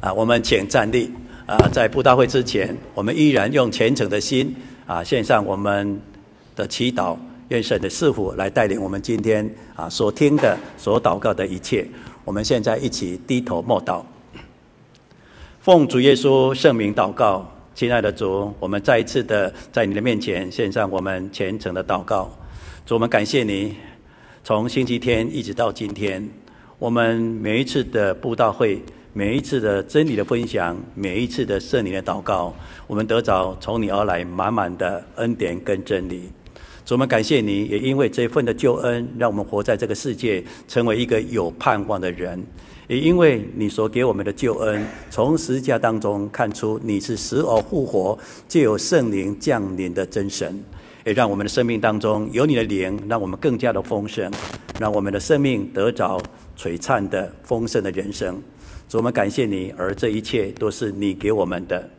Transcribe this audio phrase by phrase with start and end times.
[0.00, 1.10] 啊，我们请站立。
[1.46, 6.00] 啊，在布道会之前，我们依然用虔诚的心啊，献上我们
[6.56, 7.14] 的祈祷，
[7.48, 11.86] 愿神的赐福来带领我们今天啊所听的、所祷告的一切。
[12.24, 14.02] 我们现在一起低头默祷，
[15.60, 22.34] 奉主耶稣圣名祷告，亲爱的主，我们再一次的在你的面前献上我们虔诚的祷告。
[22.86, 23.76] 主，我们感谢你，
[24.42, 26.26] 从星期天一直到今天，
[26.78, 28.82] 我们每一次的布道会。
[29.16, 32.52] 每一次的真理的分享，每一次的圣灵的祷告，
[32.88, 36.28] 我们得着从你而来满满的恩典跟真理。
[36.84, 42.44] 主，我们感谢你，也因为这份的救恩，让我们活在这个世界，成为一个有盼望的人。
[42.88, 48.18] 也因为你所给我们的救恩，从十字架当中看出你是死而复活，
[48.48, 50.60] 借由圣灵降临的真神，
[51.04, 54.28] 也让我们的生命当中有你的灵，让我们更加的丰盛，
[54.80, 56.20] 让我们的生命得着
[56.58, 58.42] 璀璨的丰盛的人生。
[58.88, 61.90] 主，我们感谢你，而这一切都是你给我们的。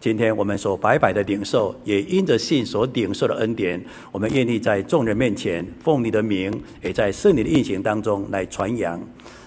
[0.00, 9.00] 今天我们所白白的领受，也因着信所领受的恩典，我们愿意在众人面前奉你的名，也在圣灵的运行当中来传扬，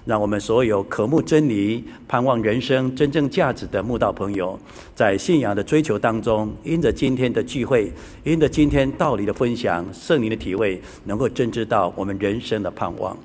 [0.06, 4.58] 让我们所有渴慕真理、盼望人生真正价值的慕道朋友，
[4.96, 7.92] 在信仰的追求当中，因着今天的聚会，
[8.24, 13.18] 因着今天道理的分享、圣灵的体会，能够真知道我们人生的盼望。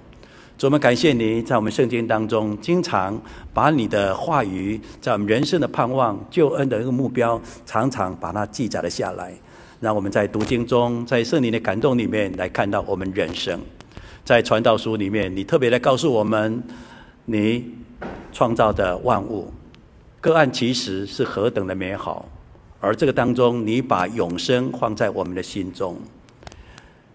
[0.61, 3.19] 主，我们感谢你，在我们圣经当中，经常
[3.55, 9.33] 把你的话语，在我们人生的盼望、救恩的一个目标，常常把它记载了下来。
[9.81, 13.59] 让我们在读经中，在圣灵的感动里面，来看到我们人生。
[14.23, 16.63] 在传道书里面，你特别来告诉我们，
[17.25, 17.65] 你
[18.31, 19.51] 创造的万物，
[20.21, 22.29] 各按其实是何等的美好。
[22.81, 25.97] 而这个当中，你把永生放在我们的心中。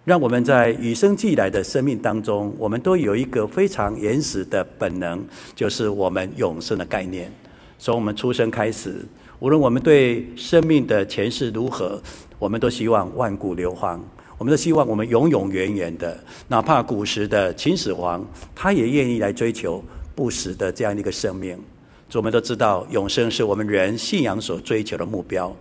[0.05, 5.19] 让我们在与生俱来的生命当中，我们都有一个非常原始的本能，
[5.55, 7.33] 就是我们永生的概念。
[7.79, 9.03] 从我们出生开始，
[9.39, 11.99] 无论我们对生命的前世如何，
[12.37, 13.99] 我们都希望万古流芳，
[14.37, 16.15] 我们都希望我们永永远远的。
[16.47, 18.23] 哪怕古时的秦始皇，
[18.53, 19.83] 他也愿意来追求
[20.13, 21.59] 不死的这样一个生命。
[22.13, 25.53] 我们都知道，永生是我们人信仰所追求的目标。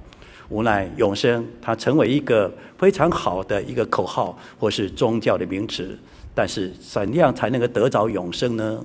[0.49, 5.99] 无奈永生，它成为一个非常好的一个口号，或是宗教的名词。
[6.35, 8.85] 但是怎样才能够得着永生呢？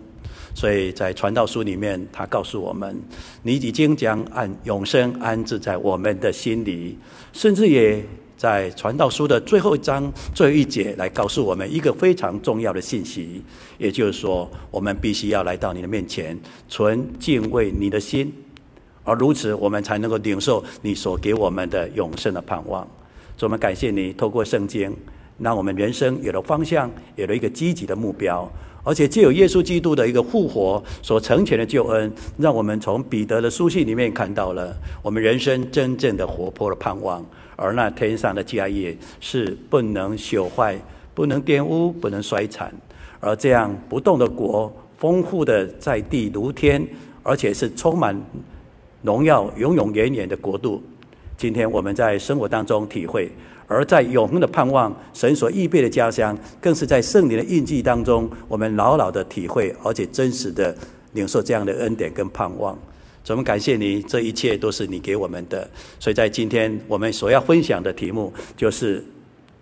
[0.54, 2.96] 所以在传道书里面，他告诉我们：
[3.44, 6.98] 你已经将按永生安置在我们的心里，
[7.34, 8.04] 甚至也
[8.38, 13.42] 在传道书的最后一章最后一节来告诉我们一个非常重要的信息，
[13.78, 16.38] 也就是说，我们必须要来到你的面前，
[16.68, 18.32] 存敬畏你的心。
[19.10, 22.88] 而如此，我们才能够领受你所给我们的永生的盼望。
[23.36, 24.96] 所以我们感谢你，透过圣经，
[25.40, 28.48] 让我们人生有了方向，有了一个积极的目标。
[28.84, 37.26] 而且，借有耶稣基督的一个复活所成全的救恩，让我们从彼得的书信里面看到了我们人生真正的活泼的盼望。
[37.56, 40.80] 而那天上的家业是不能朽坏、
[41.16, 42.72] 不能玷污、不能衰残。
[43.20, 46.88] 而这样不动的国，丰富的在地如天，
[47.24, 48.16] 而且是充满。
[49.02, 50.82] 荣耀永永远远的国度，
[51.38, 53.30] 今天我们在生活当中体会；
[53.68, 60.76] 而在永恒的盼望，神所预备的家乡，更是在圣灵的印记当中，我们牢牢的体会，而且真实的
[61.14, 62.78] 领受这样的恩典跟盼望。
[63.24, 65.70] 怎么感谢你，这一切都是你给我们的。
[66.00, 69.04] 所以在今天我们所要分享的题目，就是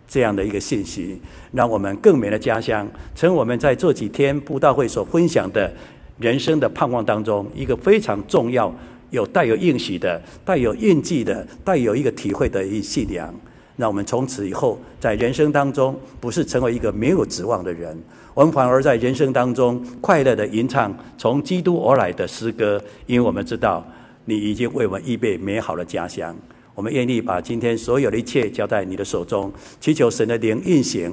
[0.07, 1.21] 这样的一个信息，
[1.51, 5.71] 让我们更美的家乡，成为我们在这几天布道会所分享的
[6.17, 8.73] 人生的盼望当中一个非常重要。
[9.09, 13.33] 有带有应许的、带有印记的、带有一个体会的一信仰，
[13.77, 17.97] 让我们从此以后在人生当中不是成为一个没有指望的人，
[18.33, 23.85] 我们反而在人生当中快乐的吟唱从基督而来的诗歌，因为我们知道
[24.25, 26.35] 你已经为我们预备美好的家乡。
[26.75, 31.11] 我们愿意把今天所有的一切交在你的手中，祈求神的灵运行，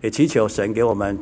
[0.00, 1.18] 也祈求神给我们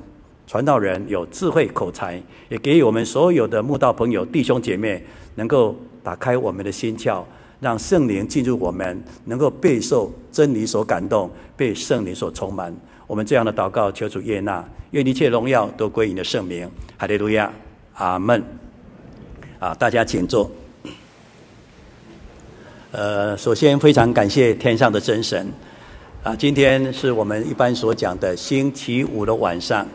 [0.47, 5.03] 传道人有智慧口才，也给予我们所有的慕道朋友弟兄姐妹
[5.35, 5.75] 能够。
[6.03, 7.23] 打开我们的心窍，
[7.61, 12.75] 让圣灵进入我们，能够备受真理所感动，被圣灵所充满。
[13.07, 16.69] 我们这样的祷告，求主悦纳，愿一切荣耀都归你的圣名。
[16.97, 17.53] 哈利路亚，
[17.95, 18.43] 阿门。
[19.59, 20.51] 啊，大家请坐。
[22.91, 25.51] 呃，首先非常感谢天上的真神。
[26.23, 29.87] 啊，今天是我们一般所讲的星期五的晚上。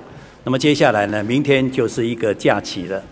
[0.43, 3.03] 那么接下来呢，明天就是一个假期了。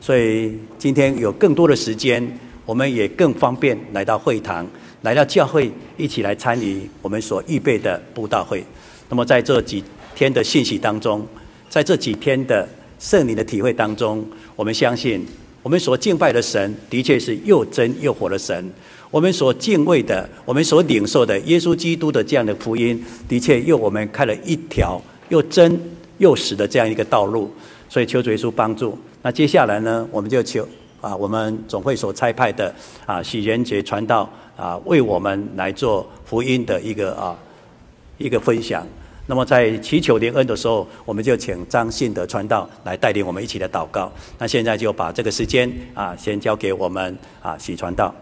[0.00, 2.26] 所以今天有更多的时间，
[2.70, 4.64] 我们也更方便来到会堂，
[5.02, 8.64] 来到教会，一起来参与我们所预备的布道会。
[9.08, 9.82] 那么在这几
[10.14, 11.26] 天的信息当中，
[11.68, 12.68] 在这几天的
[13.00, 14.24] 圣灵的体会当中，
[14.54, 15.26] 我们相信
[15.64, 18.64] 我们所敬拜的神，的确是又真又活的神。
[19.10, 25.76] 我们所敬畏的，我们所领受的耶稣基督的这样的福音，的确又我们开了一条又真
[26.18, 27.52] 又实的这样一个道路。
[27.88, 28.96] 所以求主耶稣帮助。
[29.22, 30.64] 那接下来呢，我们就求
[31.00, 32.74] 啊，我们总会所差派的
[33.06, 37.36] 啊，许仁杰传道啊，为我们来做福音的一个啊
[38.18, 38.86] 一个分享。
[39.26, 44.10] 那么在祈求灵恩的时候，我们就请张信德传道来带领我们一起来祷告。
[44.38, 48.12] 那现在就把这个时间啊，先交给我们啊许传道。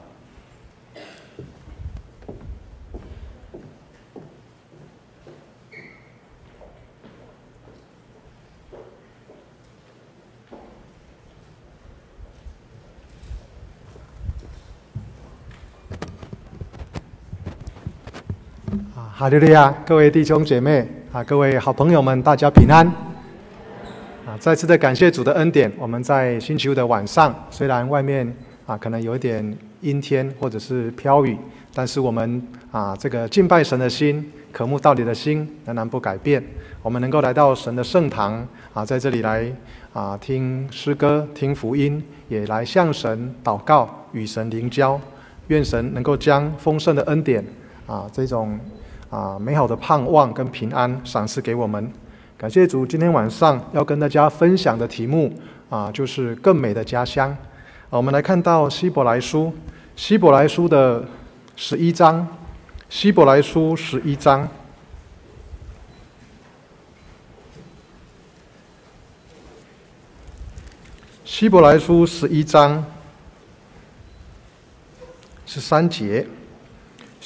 [19.18, 19.74] 哈利路亚！
[19.84, 20.86] 各位弟兄姐妹。
[21.10, 22.86] 啊，各位好朋友们，大家平安！
[24.24, 25.68] 啊，再次的感谢主的恩典。
[25.76, 28.32] 我们在星期五的晚上，虽然外面
[28.64, 31.36] 啊可能有一点阴天或者是飘雨，
[31.74, 36.40] 但是我们啊这个敬拜神的心、渴慕道理的心仍然不改变。
[36.80, 39.52] 我们能够来到神的圣堂啊，在这里来
[39.92, 45.00] 啊听诗歌、听福音，也来向神祷告、与神灵交。
[45.48, 47.44] 愿神能够将丰盛的恩典
[47.84, 48.56] 啊这种。
[49.10, 51.90] 啊，美好的盼望跟平安赏赐给我们，
[52.36, 52.84] 感谢主。
[52.84, 55.32] 今天晚上要跟大家分享的题目
[55.70, 57.30] 啊，就是更美的家乡。
[57.30, 59.50] 啊，我们来看到希伯来书，
[59.96, 61.02] 希伯来书的
[61.56, 62.28] 十一章，
[62.90, 64.46] 希伯来书十一章，
[71.24, 72.84] 希伯来书十一章
[75.46, 76.26] 十三节。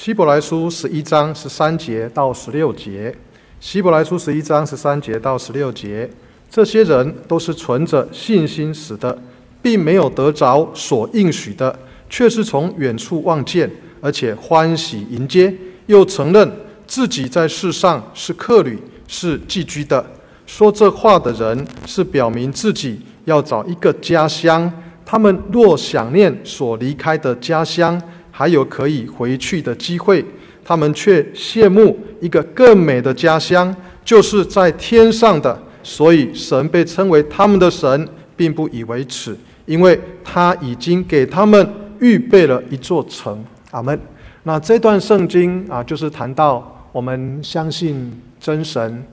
[0.05, 3.15] 希伯来书十一章十三节到十六节，
[3.61, 6.11] 希伯来书十一章十三节到十六节，
[6.51, 9.17] 这些人都是存着信心死的，
[9.63, 11.79] 并没有得着所应许的，
[12.11, 13.71] 却是从远处望见，
[14.01, 15.55] 而且欢喜迎接，
[15.87, 16.51] 又承认
[16.85, 18.77] 自己在世上是客旅，
[19.07, 20.05] 是寄居的。
[20.47, 24.69] 说这话的人是表明自己要找一个家乡，
[25.07, 28.03] 他们若想念所离开的家乡。
[28.33, 30.25] 还有可以回去的机会，
[30.65, 33.73] 他们却羡慕一个更美的家乡，
[34.05, 35.57] 就是在天上的。
[35.85, 39.37] 所以神被称为他们的神，并不以为耻，
[39.67, 41.69] 因为他已经给他们
[42.01, 43.45] 预备了一座城。
[43.71, 43.99] 阿门。
[44.45, 49.05] 那这段圣经啊，就是谈到我们相信真神，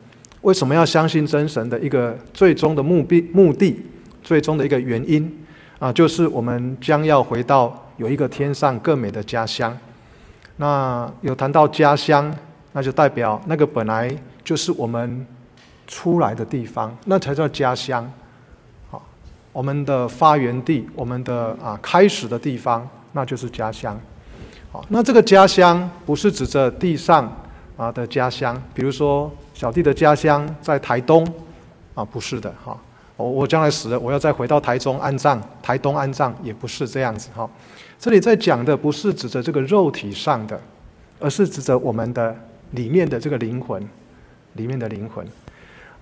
[0.41, 3.75] 为什么要相信真神的一个最终的目的、目的，
[4.23, 5.29] 最终的一个原因
[5.79, 7.88] 啊，就是我们将要回到。
[7.99, 9.77] 有一个天上更美的家乡，
[10.55, 12.33] 那有谈到家乡，
[12.71, 14.09] 那就代表那个本来
[14.41, 15.27] 就是我们
[15.85, 18.09] 出来的地方，那才叫家乡。
[18.89, 19.05] 好，
[19.51, 23.99] 我们的发源地，我们的啊开始的地方，那就是家乡。
[24.71, 27.29] 好，那这个家乡不是指着地上
[27.75, 31.27] 啊的家乡，比如说小弟的家乡在台东，
[31.95, 32.77] 啊不是的哈。
[33.17, 37.49] 我我将来死了，我要再回到台中安葬，台东安葬也不是这样子哈。
[37.99, 40.57] 这里在讲的不是指着这个肉体上的，
[41.19, 42.33] 而是指着我们的
[42.71, 43.85] 里面的这个灵魂，
[44.53, 45.27] 里面的灵魂。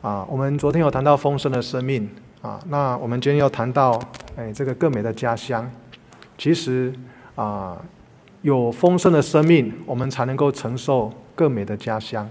[0.04, 2.08] 啊，我们昨天有谈到丰盛的生命
[2.44, 4.00] 啊，那我们今天要谈到
[4.36, 5.68] 哎这个更美的家乡。
[6.38, 6.94] 其实
[7.34, 7.76] 啊，
[8.44, 12.30] 有丰盛的生命，我们才能够承受更美的家乡。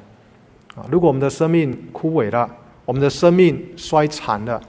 [0.76, 2.49] 啊，如果我们的生命枯萎了，
[2.85, 4.62] 我们的生命衰残了，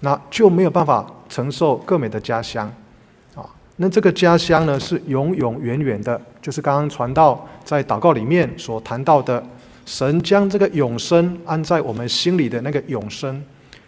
[0.00, 2.72] 那就没有办法承受更美的家乡。
[3.82, 9.42] 那这个家乡呢，是永永远远的，就是刚刚传道在祷告里面所谈到的，
[9.86, 13.42] 神将这个永生安在我们心里的那个永生。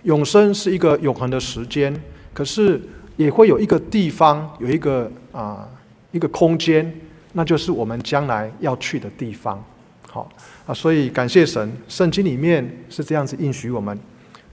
[0.04, 1.94] 永生是一个永恒的时间，
[2.32, 2.80] 可是
[3.18, 5.68] 也会有一个地方，有一个啊
[6.10, 6.90] 一个空间，
[7.34, 9.62] 那就是我们将来要去的地方。
[10.08, 10.26] 好
[10.66, 13.98] 啊，所以感谢神，圣经里面是这样子应许我们。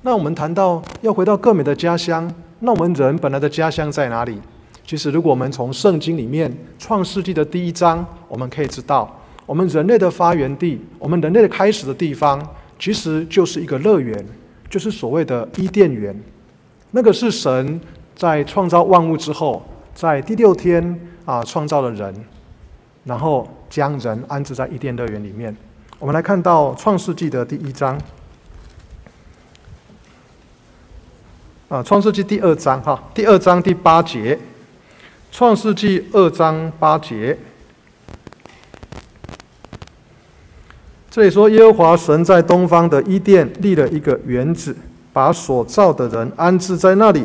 [0.01, 2.29] 那我们谈到要回到更美的家乡，
[2.59, 4.37] 那我们人本来的家乡在哪里？
[4.89, 9.07] 其实，如果我们从圣经里面《创世纪》的第一章，我们可以知道，
[9.45, 12.43] 我们人类的发源地，我们人类的开始的地方，
[12.79, 14.25] 其实就是一个乐园，
[14.67, 16.19] 就是所谓的伊甸园。
[16.89, 17.79] 那个是神
[18.15, 22.11] 在创造万物之后，在第六天啊创造了人，
[23.03, 25.55] 然后将人安置在伊甸乐园里面。
[25.99, 27.95] 我们来看到《创世纪》的第一章，
[31.67, 34.39] 啊，《创世纪》第二章哈，第二章第八节。
[35.31, 37.37] 创世纪二章八节，
[41.09, 44.75] 这里说：“耶和华神在东方的伊甸立了一个园子，
[45.13, 47.23] 把所造的人安置在那里。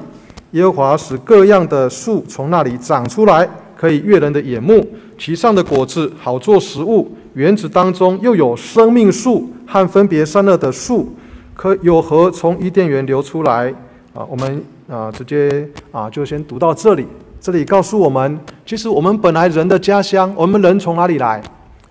[0.53, 4.87] 耶和华使各样的树从那里长出来，可以悦人的眼目，
[5.19, 7.11] 其上的果子好做食物。
[7.33, 11.13] 园子当中又有生命树和分别善恶的树，
[11.55, 13.75] 可有河从伊甸园流出来。
[14.13, 17.05] 啊，我们啊直接啊就先读到这里。
[17.45, 21.43] 这里告诉我们，其实我们本来人的家乡，我们人从哪里来？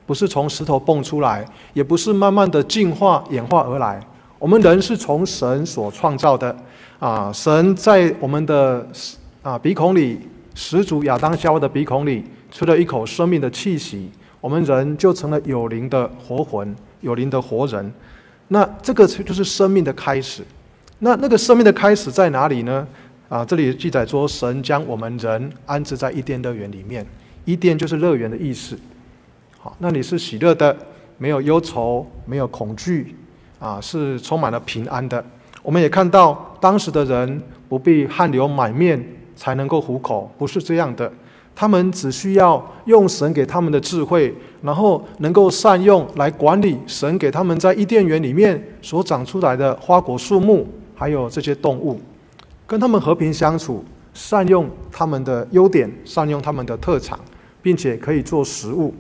[0.04, 4.02] 不是从石头蹦出来，也不是慢慢的进化演化而来。
[4.40, 6.56] 我们人是从神所创造的。
[6.98, 8.84] 啊，神在我们的
[9.44, 10.22] 啊鼻孔里，
[10.56, 14.10] 始祖亚当夏娃的鼻孔里吹了一口生命的气息，
[14.42, 17.94] 我们人就成了有灵的活魂，有灵的活人。
[18.48, 20.44] 那这个就是生命的开始。
[20.98, 22.88] 那那个生命的开始在哪里呢？
[23.34, 27.04] 啊，这里记载说，神将我们人安置在伊甸乐园里面。
[27.46, 28.78] 伊甸就是乐园的意思。
[29.58, 30.78] 好，那里是喜乐的，
[31.18, 33.16] 没有忧愁，没有恐惧，
[33.58, 35.26] 啊，是充满了平安的。
[35.64, 39.04] 我们也看到，当时的人不必汗流满面
[39.36, 41.12] 才能够糊口，不是这样的。
[41.56, 52.00] 他们只需要用神给他们的智慧，然后能够善用来管理神给他们在伊甸园里面所长出来的花果树木，还有这些动物，
[52.74, 57.20] 跟他们和平相处，善用他们的优点，善用他们的特长，
[57.62, 58.92] 并且可以做食物。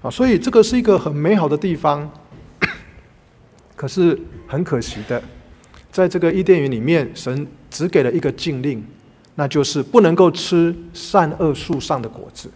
[0.00, 2.08] 啊，所以这个是一个很美好的地方。
[3.74, 5.20] 可是很可惜的。
[5.90, 8.80] 在这个伊甸园里面，神只给了一个禁令，
[9.34, 12.48] 那就是不能够吃善恶树上的果子。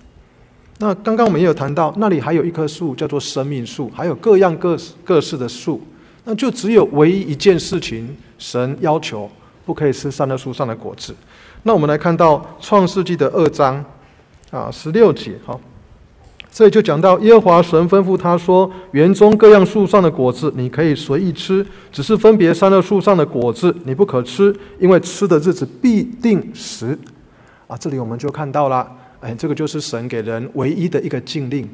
[0.78, 5.82] 那刚刚我们也有谈到，那里还有一棵树叫做生命树，还有各样各各式的树。
[6.22, 9.28] 那就只有唯一一件事情，神要求
[9.72, 11.16] 不可以吃善恶树上的果子。
[11.62, 13.82] 那我们来看到创世纪的二章
[14.50, 15.58] 啊十六节，好。
[16.50, 26.98] 这里就讲到耶和华神吩咐他说：“园中各样树上的果子你可以随意吃，只是分别善恶树上的果子你不可吃，因为吃的日子必定死。”
[27.66, 28.86] 啊，这里我们就看到了，
[29.20, 31.66] 哎，这个就是神给人唯一的一个禁令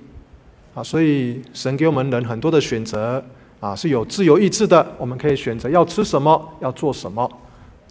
[0.74, 0.80] 啊。
[0.80, 3.20] 所以神给我们人很多的选择
[3.58, 7.28] 啊，是有自由意志的，我们可以选择要吃什么，要做什么，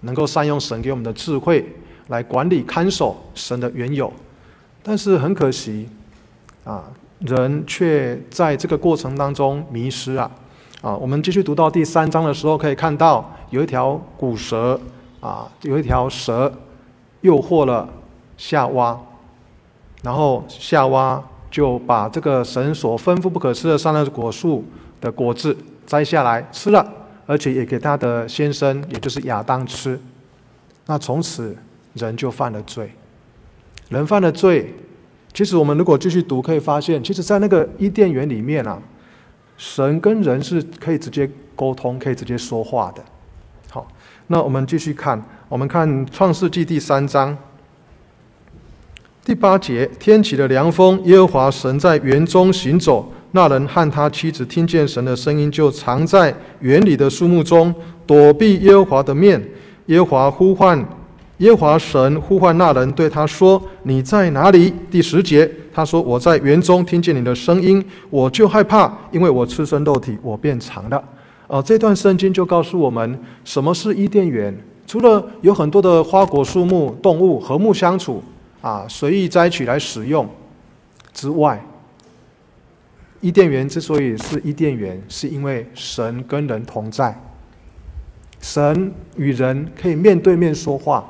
[0.01, 1.66] 能够善用神给我们的智慧
[2.08, 4.12] 来管理看守神的原有。
[4.82, 5.88] 但是很可惜。
[6.63, 6.84] 啊，
[7.20, 10.30] 人却在这个过程当中迷失了。
[10.82, 14.77] 啊，我们继续读到第三章的时候，可以看到有一条古蛇，
[15.22, 16.51] 啊，有一条蛇
[17.22, 17.88] 诱惑了
[18.36, 19.00] 夏娃，
[20.04, 24.66] 然后夏娃就把这个神所吩咐不可吃的善恶果树
[25.00, 26.86] 的果子摘下来吃了，
[27.28, 30.00] 而且也给他的先生，也就是亚当吃。
[30.88, 31.56] 那从此
[31.94, 32.90] 人就犯了罪，
[33.90, 34.74] 人犯了罪。
[35.34, 38.82] 其实我们如果继续读，可以发现，其实，在那个伊甸园里面啊，
[39.58, 43.04] 神跟人是可以直接沟通，可以直接说话的。
[43.70, 43.88] 好，
[44.28, 47.38] 那我们继续看，我们看创世纪第三章
[49.24, 57.74] 第八节：天起了凉风，耶和华神在园中行走，那人和他妻子听见神的声音，就藏在园里的树木中，
[58.06, 59.44] 躲避耶和华的面。
[59.88, 60.84] 耶和华呼唤。
[61.38, 71.04] 耶和华神呼唤那人，对他说：“你在哪里？”第十节，他说：“我在园中听见你的声音，我就害怕，因为我赤身露体，我便藏了。”
[71.48, 74.52] 啊，这段圣经就告诉我们，什么是伊甸园？
[74.88, 78.24] 除了有很多的花果树木、动物和睦相处，
[78.60, 80.28] 啊，随意摘取来使用
[81.14, 81.64] 之外，
[83.22, 87.20] 伊甸园之所以是伊甸园，是因为神跟人同在，
[88.40, 91.04] 神与人可以面对面说话。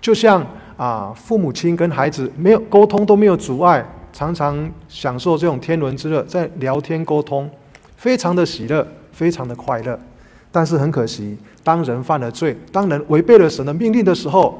[0.00, 7.50] 就像啊，父母亲跟孩子没有沟通都没有阻碍，常常享受这种天伦之乐，在聊天沟通，
[7.96, 10.00] 非常的喜乐，非常的快乐。
[10.50, 14.58] 但是很可惜，当人犯了罪，当人违背了神的命令的时候，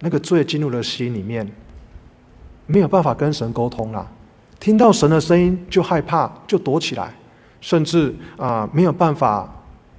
[0.00, 1.48] 那个罪进入了心里面，
[2.66, 4.10] 没有办法跟神沟通了。
[4.58, 7.14] 听到神的声音就害怕，就躲起来，
[7.60, 9.48] 甚至啊没有办法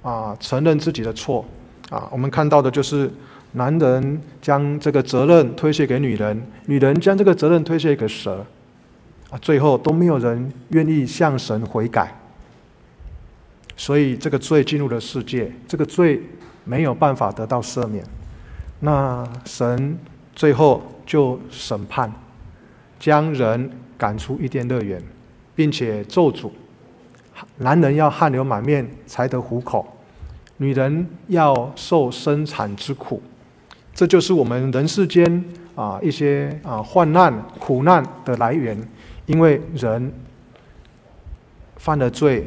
[0.02, 1.44] 啊承认自己的错
[1.90, 2.08] 啊。
[2.10, 3.10] 我们看到的就是。
[3.52, 8.44] 男人将这个责任推卸给女人，女人将这个责任推卸给蛇，
[9.30, 12.14] 啊，最后都没有人愿意向神悔改，
[13.74, 16.22] 所以这个罪进入了世界，这个罪
[16.64, 18.04] 没有办法得到赦免，
[18.80, 19.98] 那神
[20.34, 22.12] 最后就审判，
[23.00, 25.02] 将人赶出伊甸乐园，
[25.54, 26.50] 并且咒诅，
[27.56, 29.86] 男人要汗流满面才得糊口，
[30.56, 33.20] 女人要受生产之苦。
[33.92, 38.80] 这就是我们人世间啊一些啊患难苦难的来源，
[39.26, 40.12] 因为人
[41.76, 42.46] 犯了罪，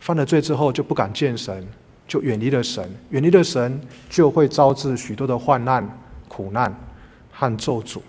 [0.00, 1.64] 犯了罪之后就不敢见神，
[2.08, 5.88] 就远离了神，远离了神就会招致许多的患难
[6.26, 6.74] 苦难
[7.30, 8.00] 和咒诅。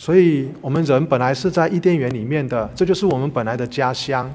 [0.00, 4.30] 所以，我们人本来是在伊甸园里面的，这就是我们本来的家乡。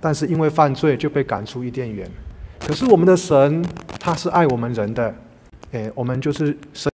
[0.00, 2.10] 但是因为犯罪，就被赶出伊甸园。
[2.58, 3.64] 可是我们的神，
[4.00, 5.14] 他是爱我们人的。
[5.70, 6.90] 诶，我们就是神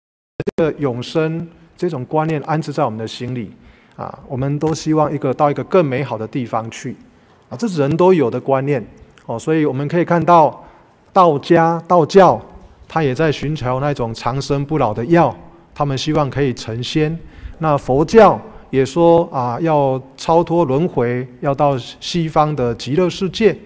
[0.56, 3.52] 这个永生这种观念安置在我们的心里
[3.96, 4.18] 啊。
[4.26, 6.96] 我们都希望一个到一个更美好的地方去
[7.48, 8.84] 啊，这是人都有的观念
[9.26, 9.38] 哦。
[9.38, 10.64] 所以我们可以看到，
[11.12, 12.40] 道家、道教，
[12.88, 15.34] 他也在寻求那种长生不老的药，
[15.72, 17.16] 他们希望可以成仙。
[17.62, 18.40] 那佛教
[18.70, 23.56] 也说啊，要超脱轮回，要到西方的极乐世界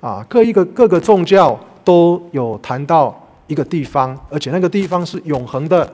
[0.00, 0.24] 啊。
[0.28, 3.14] 各一个各个宗教都有谈到
[3.46, 5.92] 一个地方，而且那个地方是永恒的，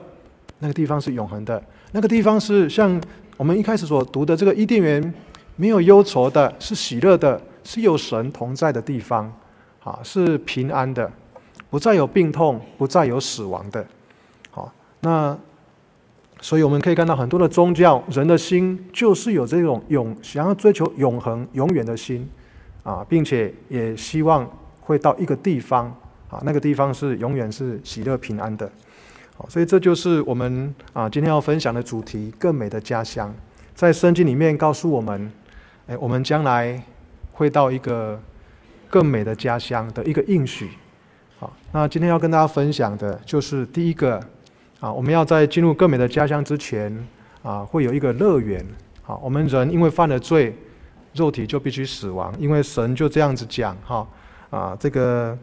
[0.59, 3.01] 那个地方是永恒的，那个地方是像
[3.35, 5.13] 我们一开始所读的这个伊甸园，
[5.57, 9.29] 没有忧愁的，是喜乐的，是有神同在的地方
[9.83, 11.11] 啊，是平安的，
[11.69, 13.85] 不再有病痛，不再有死亡的。
[14.51, 15.37] 好，那。
[16.43, 22.27] 所以我们可以看到很多的宗教，人的心就是有这种永想要追求永恒、永远的心，
[22.81, 24.49] 啊，并且也希望
[24.81, 25.85] 会到一个地方，
[26.31, 28.69] 啊，那个地方是永远是喜乐平安的，
[29.37, 33.31] 好，所以这就是我们啊今天要分享的主题——更美的家乡。
[33.75, 35.31] 在圣经里面告诉我们，
[35.85, 36.83] 哎，我们将来
[37.33, 38.19] 会到一个
[38.89, 40.71] 更美的家乡的一个应许。
[41.37, 44.19] 好，那今天要跟大家分享的就是第一个。
[44.81, 46.91] 啊，我们要在进入更美的家乡之前，
[47.43, 48.65] 啊，会有一个乐园。
[49.03, 50.57] 好，我们人因为犯了罪，
[51.13, 54.07] 肉体就必须死亡，因为神就这样子讲，哈，
[54.49, 55.37] 啊，这个，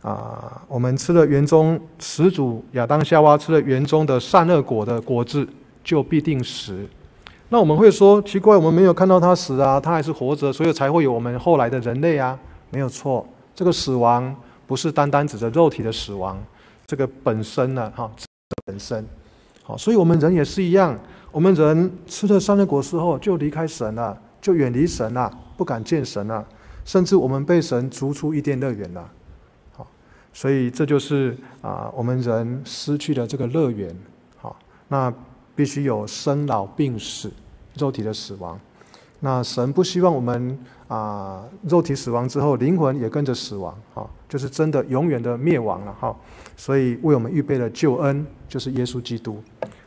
[0.00, 5.46] 啊，我们吃了园中始祖亚当夏娃吃了园中的善恶果的果子，
[5.84, 6.88] 就必定死。
[7.50, 12.38] 那我们会说，奇怪，我们没有看到他死啊，他还是活着，所以才会有我们后来的人类啊。
[12.70, 14.34] 没有错，这个死亡
[14.66, 16.42] 不是单单指着肉体的死亡，
[16.86, 18.10] 这个本身呢，哈。
[18.70, 19.04] 本身，
[19.64, 20.96] 好，所以我们人也是一样。
[21.32, 26.46] 我们人吃了善恶果之后，就离开神了，就远离神了，不敢见神了，
[26.84, 29.10] 甚至我们被神逐出伊甸乐园了。
[29.72, 29.84] 好，
[30.32, 33.92] 所以这就是啊，我们人失去了这个乐园。
[34.36, 34.56] 好，
[34.86, 35.12] 那
[35.56, 37.32] 必须有生老病死，
[37.76, 38.56] 肉体的死亡。
[39.18, 40.56] 那神不希望我们
[40.90, 43.72] 啊，肉体死亡之后，灵魂也跟着死亡。
[43.94, 45.94] 哈，就是真的永远的灭亡了。
[46.00, 46.16] 哈。
[46.56, 49.40] 所以为我们预备了救恩，就是耶稣基督，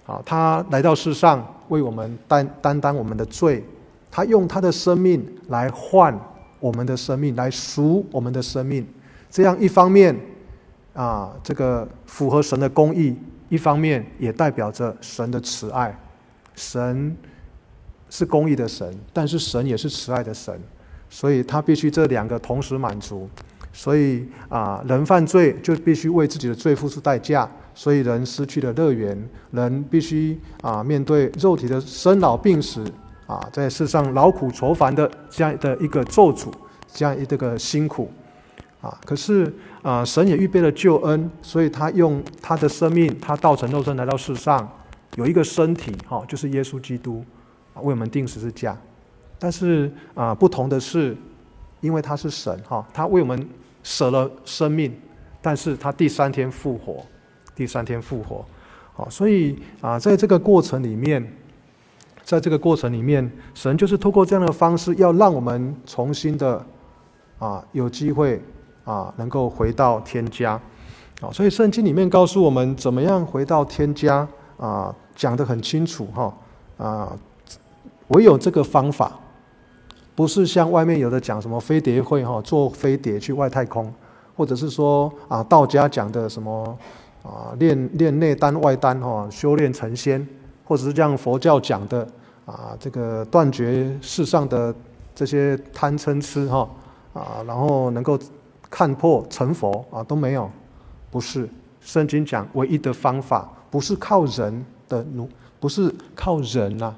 [0.06, 3.62] 啊，他来到世上为我们担担当我们的罪，
[4.10, 6.18] 他用他的生命来换
[6.62, 8.88] 我们的生命，来赎我们的生命。
[9.30, 10.18] 这样一方面，
[10.94, 13.14] 啊，这个符合神的公义；
[13.50, 15.94] 一方面也代表着神的慈爱。
[16.56, 17.14] 神
[18.10, 20.60] 是公义的神，但是神也是慈爱的神，
[21.14, 23.30] 所以他必须这两个同时满足。
[23.72, 32.84] 所以啊，人犯罪就必须为自己的罪付出代价，所以人失去了乐园，人必须啊面对肉体的生老病死
[33.28, 36.52] 啊，在世上劳苦愁烦的这样的一个咒诅，
[36.92, 38.12] 这样一个辛苦
[38.82, 38.98] 啊。
[39.06, 44.68] 可是啊，神也预备了救恩，所以他用他的生命，他道成肉身来到世上，
[45.16, 47.24] 有一个身体哈，就是耶稣基督
[47.76, 48.76] 啊，为我们钉十字架。
[49.40, 51.16] 但是啊，不同的是，
[51.82, 53.48] 因为他是神哈，他为我们。
[53.86, 54.98] 舍了生命，
[55.42, 57.06] 但是他第三天复活，
[57.54, 58.46] 第三天复活，
[58.94, 61.22] 好，所以啊，在这个过程里面，
[62.24, 66.66] 在这个过程里面，神就是透过这样的方式，要让我们重新的
[67.40, 68.42] 啊，有机会
[68.86, 70.54] 啊，能够回到天家，
[71.20, 76.34] 啊，所以圣经里面告诉我们怎么样回到天家啊，讲得很清楚哈，
[76.78, 77.18] 啊，
[78.08, 79.20] 唯有这个方法。
[80.16, 83.92] 不是像外面有的讲什么飞碟会哈，坐飞碟去外太空，
[84.36, 86.78] 或者是说啊道家讲的什么
[87.24, 90.28] 啊练练内丹外丹哈，修炼成仙，
[90.64, 92.08] 或者是像佛教讲的
[92.46, 94.74] 啊这个断绝世上的
[95.16, 96.70] 这些贪嗔痴哈
[97.14, 98.20] 啊，然后能够
[98.70, 100.48] 看破成佛啊都没有，
[101.10, 101.50] 不是
[101.82, 105.28] 圣经讲唯一的方法，不是靠人的努，
[105.60, 106.96] 不是靠人呐，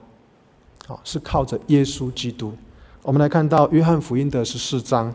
[0.87, 2.51] 啊是靠着耶稣基督。
[3.05, 5.13] 我们来看到约翰福音的十四章，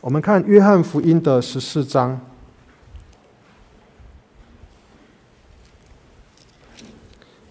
[0.00, 2.20] 我们看约翰福音的十四章。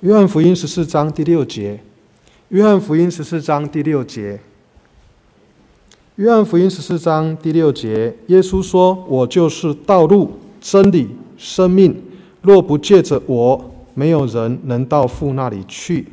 [0.02, 1.80] 约翰福音十四章第六节，
[2.50, 4.42] 约翰福音十四章第六节，
[6.18, 12.04] 约翰福音十四章第六节，耶稣说：“我就是道路、真理、生命，
[12.42, 16.10] 若不借着我，没有人能到父那里去。”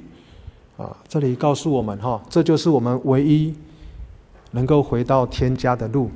[0.76, 3.54] 啊，这里告诉我们哈，这就是我们唯一
[4.50, 6.10] 能够回到天家的路，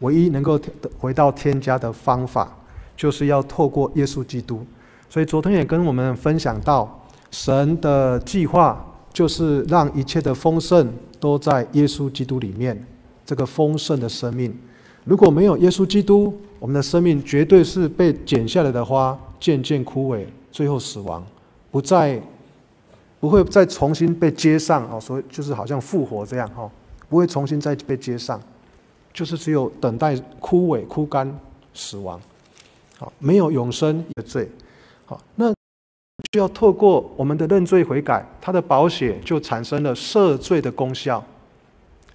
[0.00, 0.58] 唯一能够
[0.98, 2.56] 回到天家的方法，
[2.96, 4.64] 就是要透过耶稣基督。
[5.08, 12.86] 所以昨天也跟我们分享到，神的计划就是让一切的丰盛都在耶稣基督里面。
[13.24, 14.52] 这个丰盛的生命，
[15.04, 21.24] 如果没有耶稣基督，我们的生命绝对是被剪下来的花，渐渐枯萎，最后死亡，
[21.70, 22.20] 不再
[23.22, 24.98] 不会再重新被接上啊！
[24.98, 26.68] 所以就是好像复活这样哈，
[27.08, 28.40] 不会重新再被接上，
[29.14, 31.32] 就是只有等待枯萎、枯干、
[31.72, 32.20] 死亡。
[32.98, 34.50] 好，没有永生的罪。
[35.06, 35.54] 好，那
[36.32, 41.24] 就要透过我们的认罪悔改，他的保险就产生了赦罪的功效。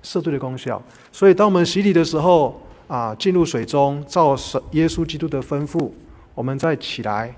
[0.03, 4.35] 赦罪的功效，所以当我们洗礼的时候啊，进入水中，照
[4.71, 5.89] 耶稣基督的吩咐，
[6.35, 7.33] 我们再起来，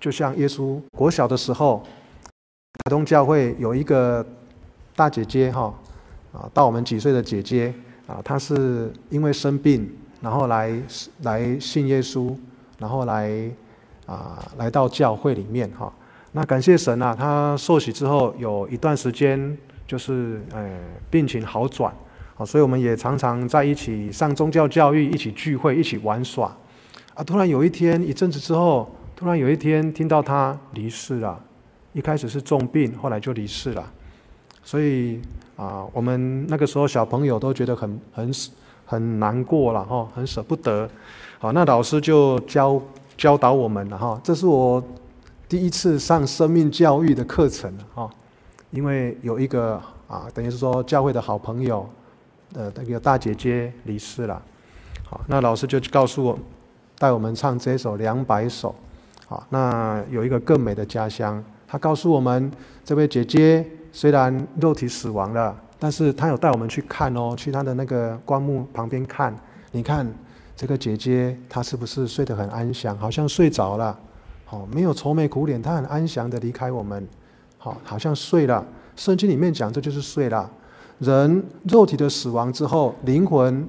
[0.00, 1.84] 就像耶稣国小的时候，
[2.72, 4.24] 台东教会有一个
[4.96, 5.74] 大姐姐哈
[6.32, 7.72] 啊，到我们几岁的姐姐
[8.06, 10.72] 啊，她是因为生病，然后来
[11.22, 12.34] 来信耶稣，
[12.78, 13.50] 然后来
[14.06, 15.92] 啊来到教会里面哈。
[16.32, 19.56] 那感谢神啊，她受洗之后有一段时间。
[19.90, 20.70] 就是呃
[21.10, 21.92] 病情好转，
[22.36, 26.56] 好，所以我们也常常在一起上宗教教育，一起聚会，一起玩耍。
[27.14, 31.40] 啊，突然有一天，一阵子之后，突然有一天听到他离世了。
[31.92, 33.92] 一开始是重病，后来就离世了。
[34.62, 35.20] 所以
[35.56, 38.30] 啊，我们那个时候小朋友都觉得很很
[38.86, 40.88] 很难过了哈，很舍不得。
[41.38, 42.80] 好，那老师就教
[43.16, 44.82] 教导我们了哈，这是我
[45.48, 48.08] 第一次上生命教育的课程哈。
[48.70, 51.88] 因为有一个啊，等于是说教会的好朋友，
[52.54, 54.40] 呃，那个大姐姐离世了，
[55.04, 56.38] 好，那老师就告诉我，
[56.96, 58.72] 带我们唱这首两百首，
[59.26, 62.50] 好，那有一个更美的家乡，他告诉我们，
[62.84, 69.32] 这位姐姐虽然肉体死亡了，但是她有带我们去看哦，去她的那个棺木旁边看，
[69.70, 70.04] 你看
[70.56, 73.96] 这个姐姐她是不是睡得很安详，好像睡着了，
[74.44, 77.06] 好，没有愁眉苦脸，她很安详的离开我们。
[77.56, 78.66] 好，好像睡了。
[78.96, 80.50] 圣经里面讲，这就是睡了。
[80.98, 83.64] 人肉体的死亡之后，灵魂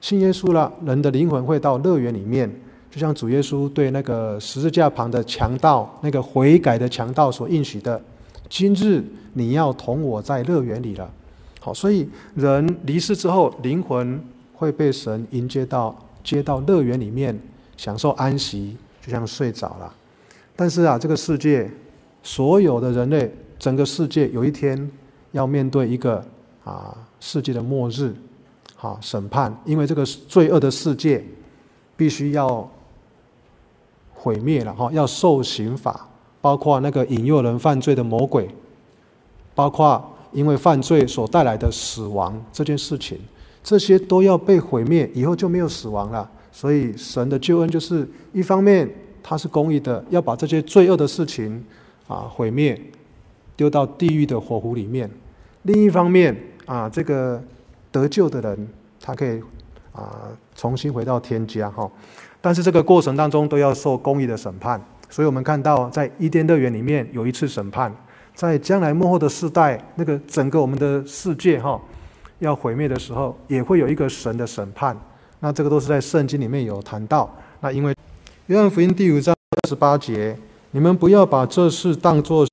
[0.00, 2.48] 信耶稣了，人的灵魂会到乐园里面，
[2.94, 8.00] 就像主耶稣对那个十字架旁的强盗，那个悔改的强盗所应许的：
[8.48, 9.02] 今日
[9.32, 11.10] 你要同我在乐园里了。
[11.58, 17.36] 好，所以人离世之后，灵魂会被神迎接到接到乐园里面，
[17.76, 19.92] 享受安息，就像睡着了。
[20.54, 21.68] 但是啊，这个世界。
[22.26, 24.90] 所有的人类，整个世界有一天
[25.32, 26.24] 要面对一个
[26.64, 28.14] 啊世界的末日，
[28.74, 31.22] 好审判，因为这个罪恶的世界
[31.98, 32.66] 必须要
[34.24, 36.08] 毁灭了哈，要受刑罚，
[36.40, 38.48] 包括那个引诱人犯罪的魔鬼，
[39.54, 43.18] 包括因为犯罪所带来的死亡这件事情，
[43.62, 46.26] 这些都要被毁灭，以后就没有死亡了。
[46.50, 48.88] 所以神的救恩就是一方面
[49.22, 51.62] 他是公义的，要把这些罪恶的事情。
[52.06, 52.78] 啊，毁灭，
[53.56, 55.10] 丢到地狱的火湖里面。
[55.62, 57.42] 另一方面，啊，这个
[57.90, 58.68] 得救的人，
[59.00, 59.40] 他可以
[59.90, 61.90] 啊重新回到天家哈。
[62.44, 64.78] 但是这个过程当中都要受公义的审判。
[65.08, 67.90] 所以我们看到，在伊甸乐园里面有一次审判，
[68.34, 71.80] 在将来末后的世代，那个整个我们的世界哈
[72.40, 74.94] 要毁灭的时候，也会有一个神的审判。
[75.40, 77.34] 那这个都是在圣经里面有谈到。
[77.60, 77.96] 那因为
[78.48, 80.36] 约翰福音第五章二十八节。
[80.76, 82.44] 你们不要把这事当作，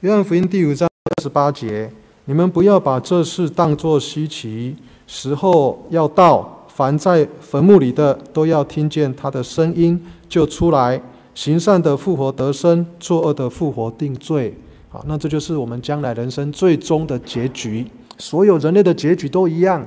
[0.00, 1.90] 约翰福音第五章二十八节，
[2.26, 4.76] 你们不要把这事当作稀奇，
[5.06, 11.00] 时候要到，凡在坟墓里的都要听见他的声音，就出来，
[11.34, 14.54] 行善的复活得生，作恶的复活定罪。
[14.88, 17.86] 好，那这就是我们将来人生最终的结局。
[18.18, 19.86] 所有人类的结局都一样，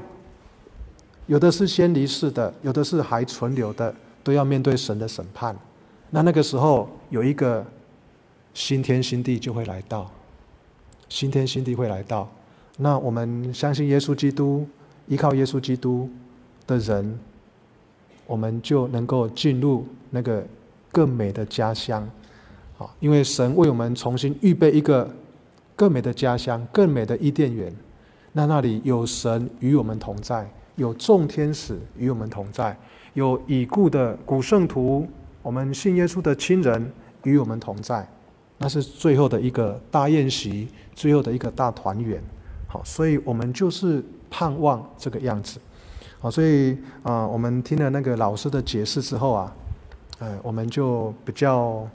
[1.27, 3.93] 有的是先离世的，有的是还存留的，
[4.23, 5.55] 都要面对神的审判。
[6.11, 7.65] 那那个时候有一个。
[8.57, 10.09] 新天新地就会来到，
[11.09, 12.25] 新天新地会来到。
[12.77, 14.65] 那我们相信耶稣基督，
[15.09, 16.09] 依靠耶稣基督
[16.67, 17.19] 的人，
[18.25, 20.45] 我们就能够进入那个
[20.91, 22.07] 更美的家乡。
[22.77, 25.09] 好，因为神为我们重新预备一个
[25.75, 27.73] 更美的家乡，更美的伊甸园。
[28.33, 32.77] 那那里有神与我们同在，有众天使与我们同在，
[33.13, 35.07] 有已故的古圣徒，
[35.41, 36.91] 我们信耶稣的亲人
[37.23, 38.05] 与我们同在。
[38.57, 42.21] 那是最后的一个大宴席，最后的一个大团圆，
[42.67, 45.59] 好，所以我们就是盼望这个样子，
[46.19, 49.55] 好，所以啊、我们听了那个老师的解释之后啊，
[50.19, 51.87] 呃，我们就比较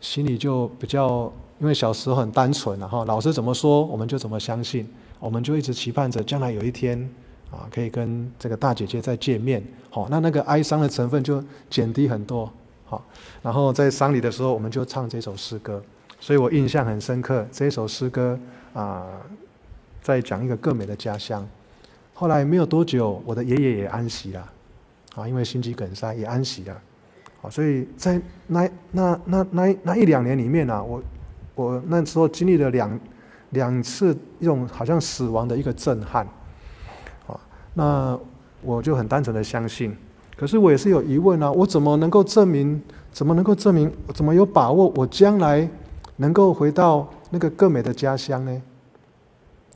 [0.00, 4.86] 心里就比较，因为小时候很单纯，然后老师怎么说，我们就怎么相信，
[5.18, 7.08] 我们就一直期盼着将来有一天
[7.50, 12.52] 啊，可以跟这个大姐姐再见面，好，那那个哀伤的成分就减低很多，
[12.84, 13.02] 好，
[13.40, 15.82] 然后在丧礼的时候，我们就唱这首诗歌，
[16.20, 17.46] 所以我印象很深刻。
[17.50, 18.38] 这首诗歌
[18.74, 19.06] 啊，
[20.02, 21.48] 在讲一个更美的家乡。
[22.18, 24.52] 后来没有多久，我的爷爷也安息了，
[25.16, 26.72] 啊，因为心肌梗塞也安息了，
[27.42, 31.02] 啊，所以在那那那那那一两年里面啊，我
[31.54, 32.98] 我那时候经历了两
[33.50, 36.26] 两次一种好像死亡的一个震撼，
[37.26, 37.38] 啊，
[37.74, 38.18] 那
[38.62, 39.94] 我就很单纯的相信。
[40.38, 42.80] 可是我也是有疑问啊，我怎么能够证明？
[43.12, 43.92] 怎么能够证明？
[44.14, 44.90] 怎么有把握？
[44.96, 45.68] 我将来
[46.16, 48.62] 能够回到那个更美的家乡呢？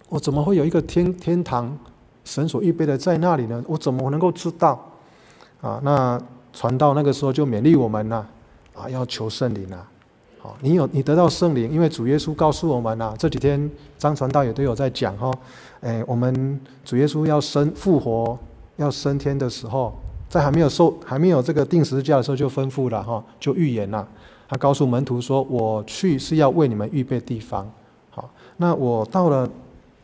[0.08, 1.78] 我怎么会有一个天天堂，
[2.24, 3.62] 神所预备的在那里呢？
[3.66, 4.78] 我怎么能够知道？
[5.60, 6.20] 啊，那
[6.52, 8.26] 传道那个时候就勉励我们呐，
[8.74, 9.86] 啊，要求圣灵啊，
[10.38, 15.30] 好，你有你得到圣灵，因为主耶稣告诉我们呐，这几天张传道也都有在讲哈，
[15.80, 18.38] 哎，我们主耶稣要升复活，
[18.76, 19.92] 要升天的时候。
[20.28, 24.06] 在还没有受、还没有这个定十字架的时候，就吩咐了哈，就预言了。
[24.48, 27.68] 他告诉门徒说：“我去是要为你们预备地方。
[28.10, 29.50] 好，那我到了，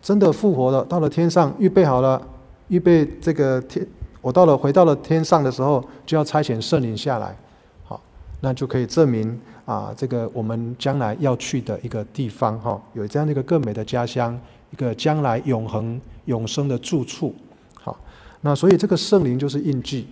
[0.07, 2.23] 真的复活了，到了天上，预备好了，
[2.69, 3.85] 预备这个天。
[4.21, 7.37] 我到了，回到了天上的时候，就要差遣圣灵下来。
[7.83, 8.01] 好，
[8.40, 14.38] 那就可以证明啊，这个我们将来要去的一个地方哈，有这样的一个更美的家乡，
[14.71, 17.35] 一个将来永恒永生的住处。
[17.75, 17.99] 好，
[18.42, 20.07] 那所以这个圣灵就是印记。”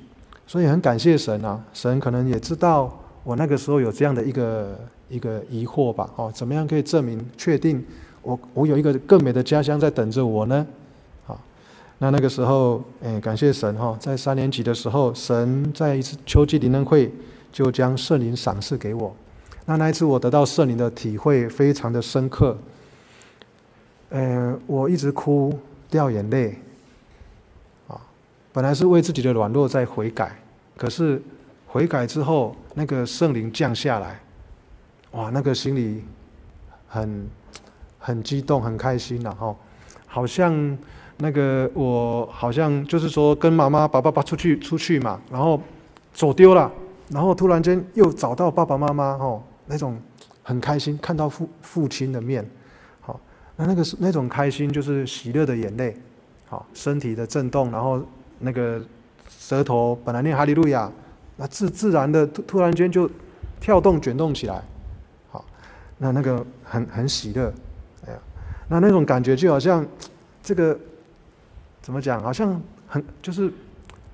[0.44, 4.76] 所以很感谢神啊，神可能也知道我那个时候有这样的一个
[5.08, 7.80] 一个疑惑吧，哦，怎么样可以证明确定
[8.24, 10.66] 我我有一个更美的家乡在等着我呢？
[11.26, 11.38] 好，
[11.98, 17.12] 那那个时候，哎，感谢神哈，在三年级的时候，神在一次秋季灵恩会
[17.52, 19.14] 就将圣灵赏赐给我，
[19.66, 22.56] 那那一次我得到圣灵的体会非常的深刻，
[24.08, 25.56] 呃，我一直哭
[25.90, 26.58] 掉眼泪。
[27.86, 28.00] 啊
[28.52, 30.38] 本来是为自己的软弱在悔改，
[30.76, 31.20] 可是
[31.66, 34.20] 悔改之后，那个圣灵降下来，
[35.10, 36.04] 哇，那个心里
[36.86, 37.28] 很
[38.04, 39.56] 很激动、很开心了哈，
[40.06, 40.76] 好像
[41.16, 45.58] 那个我好像就是说跟妈妈、爸爸爸出去出去嘛，然后
[46.12, 46.70] 走丢了，
[47.08, 49.98] 然后突然间又找到爸爸妈妈哈，那种
[50.42, 52.44] 很开心，看到父父亲的面，
[53.00, 53.18] 好，
[53.56, 55.96] 那那个是那种开心就是喜乐的眼泪，
[56.46, 58.02] 好，身体的震动，然后。
[58.40, 58.82] 那个
[59.38, 60.90] 舌头本来念哈利路亚，
[61.36, 63.08] 那自自然的突突然间就
[63.60, 64.60] 跳动卷动起来，
[65.30, 65.42] 好，
[65.96, 67.50] 那那个很很喜乐，
[68.74, 69.86] 那那种感觉就好像
[70.42, 70.76] 这个
[71.80, 72.20] 怎么讲？
[72.20, 73.48] 好像很就是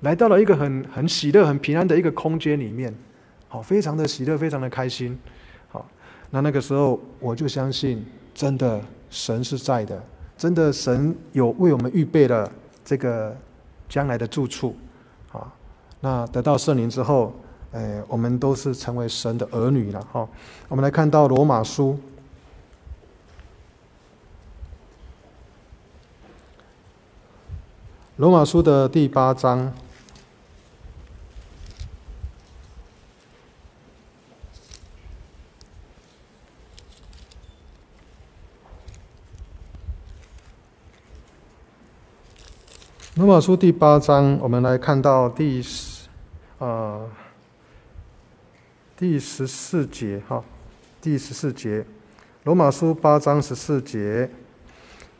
[0.01, 2.93] 来到了一个很很喜乐、很平安的一个空间里面，
[3.47, 5.17] 好，非常的喜乐，非常的开心，
[5.69, 5.83] 好，
[6.29, 9.99] 那那个时候我就相信，真的神是在的，
[10.37, 12.47] 真的神有为我们预备了
[12.85, 13.35] 这个。
[13.89, 14.73] 将来的住处，
[15.33, 15.51] 啊，
[15.99, 17.33] 那得到圣灵之后，
[17.73, 20.25] 诶，我们都是成为神的儿女了，哈。
[20.69, 21.99] 我们来看到罗马书，
[28.21, 29.73] 罗马书的第八章。
[43.15, 46.07] 罗马书第八章，我们来看到第十，
[46.59, 47.09] 呃，
[48.95, 50.43] 第十四节哈，
[51.01, 51.83] 第十四节，
[52.43, 54.29] 罗马书八章十四节，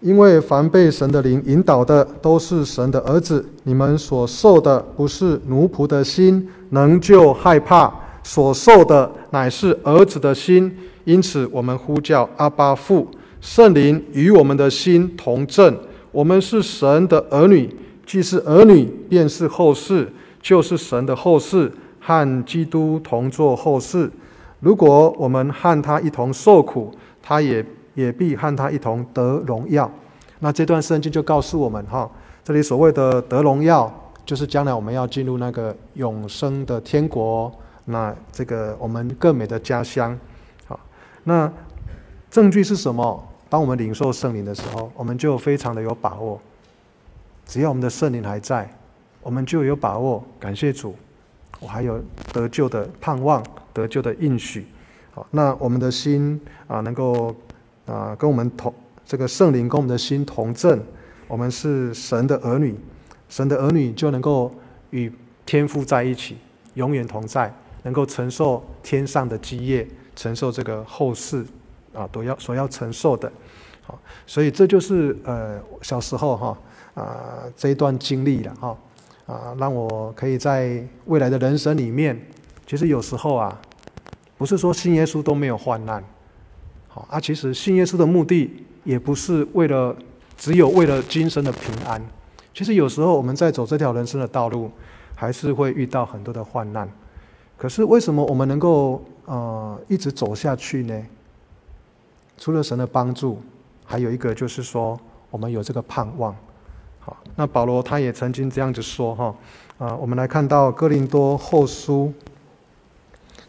[0.02, 3.46] 因为凡被神的灵引导的，都是神的儿子。
[3.64, 10.76] 你们所受的不是奴仆的心，仍旧害怕，所受的乃是儿子的心。
[11.04, 13.08] 因此，我们呼叫阿爸父，
[13.40, 15.78] 圣灵与我们的心同证，
[16.12, 17.70] 我们是神的儿女。
[18.04, 20.08] 既是儿女，便是后嗣，
[20.42, 24.10] 就是神的后嗣，和基督同作后嗣。
[24.60, 29.90] 如果我们和他一同受苦，他也也必和他一同得荣耀。
[30.40, 32.10] 那这段圣经就告诉我们，哈，
[32.44, 33.92] 这里所谓的得荣耀，
[34.26, 37.52] 就是将来我们要进入那个永生的天国，
[37.86, 40.18] 那这个我们更美的家乡。
[40.66, 40.80] 好，
[41.24, 41.52] 那
[42.30, 43.28] 证据是什么？
[43.50, 46.40] 当我们领受圣灵的时候，我们就非常的有把握。
[47.46, 48.68] 只要我们的圣灵还在，
[49.22, 50.24] 我们就有把握。
[50.40, 50.96] 感谢主，
[51.60, 52.02] 我还有
[52.32, 54.66] 得救的盼望，得救的应许。
[55.14, 57.36] 好，那我们的心啊，能够
[57.92, 58.74] 啊，跟我们同
[59.06, 60.82] 这个圣灵跟我们的心同证，
[61.28, 62.76] 我们是神的儿女。
[63.28, 64.54] 神的儿女就能够
[64.92, 65.12] 与
[65.46, 66.38] 天父在一起，
[66.76, 71.46] 永远同在，能够承受天上的基业，承受这个后世
[71.94, 73.32] 啊都要所要承受的。
[73.82, 76.58] 好，所以这就是呃小时候哈。
[76.94, 78.78] 啊，这一段经历了哈，
[79.26, 82.22] 啊，让我可以在未来的人生里面，
[82.68, 83.62] 其实有时候啊，
[84.38, 86.04] 不是说信耶稣都没有患难，
[86.94, 88.52] 好啊，其实信耶稣的目的
[88.84, 89.96] 也不是为了
[90.38, 92.06] 只有为了今生的平安。
[92.54, 94.70] 其实有时候我们在走这条人生的道路，
[95.16, 96.90] 还是会遇到很多的患难。
[97.56, 101.02] 可是为什么我们能够呃一直走下去呢？
[102.38, 103.42] 除了神的帮助，
[103.86, 105.00] 还有一个就是说，
[105.30, 106.36] 我们有这个盼望。
[107.00, 109.36] 好，那保罗他也曾经这样子说哈，
[109.78, 112.12] 啊，我们来看到哥林多后书，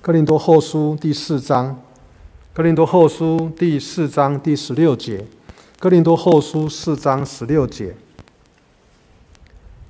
[0.00, 1.76] 哥林多后书第四章，
[2.54, 5.24] 哥林多后书第四章第十六节，
[5.80, 7.94] 哥林多后书四章十六节，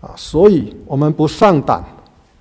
[0.01, 1.85] 啊，所以我们不上胆，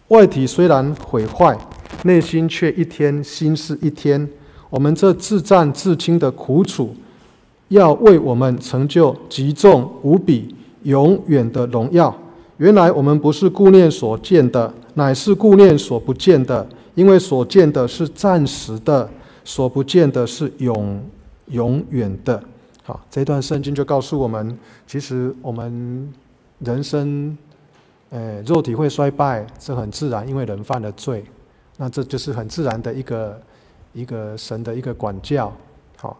[0.10, 1.58] 外体虽然毁坏，
[2.04, 4.30] 内心却一天新是一天。
[4.70, 6.96] 我们这自战自轻的苦楚，
[7.70, 12.16] 要为我们成就极重无比、永远的荣耀。
[12.58, 16.70] 原来我们不是顾念所见的，乃是顾念所不见的。
[16.94, 19.10] 因为所见的是暂时的，
[19.44, 21.04] 所不见的是永
[21.48, 22.44] 永远的。
[22.84, 26.12] 好，这段圣经就告诉我们，其实我们
[26.60, 27.38] 人生，
[28.10, 31.24] 呃，肉体会衰败是很自然，因为人犯了罪，
[31.78, 33.42] 那这就是很自然的一个。
[33.94, 35.52] 一个神的一个管教，
[35.98, 36.18] 好，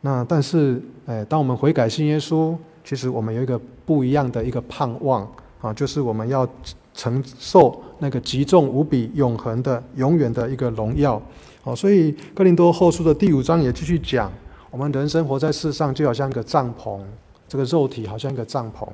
[0.00, 5.30] 那但是，诶，当我们悔改信耶稣，其实我们有一个不一样的一个盼望
[5.60, 6.48] 啊，就是我们要
[6.94, 11.20] 承受那个极重无比、永恒的、永远的一个荣耀。
[11.62, 14.32] 好，所以哥林多后书的第五章也继续讲，
[14.70, 17.00] 我们人生活在世上就好像一个帐篷，
[17.46, 18.88] 这个肉体好像一个帐篷，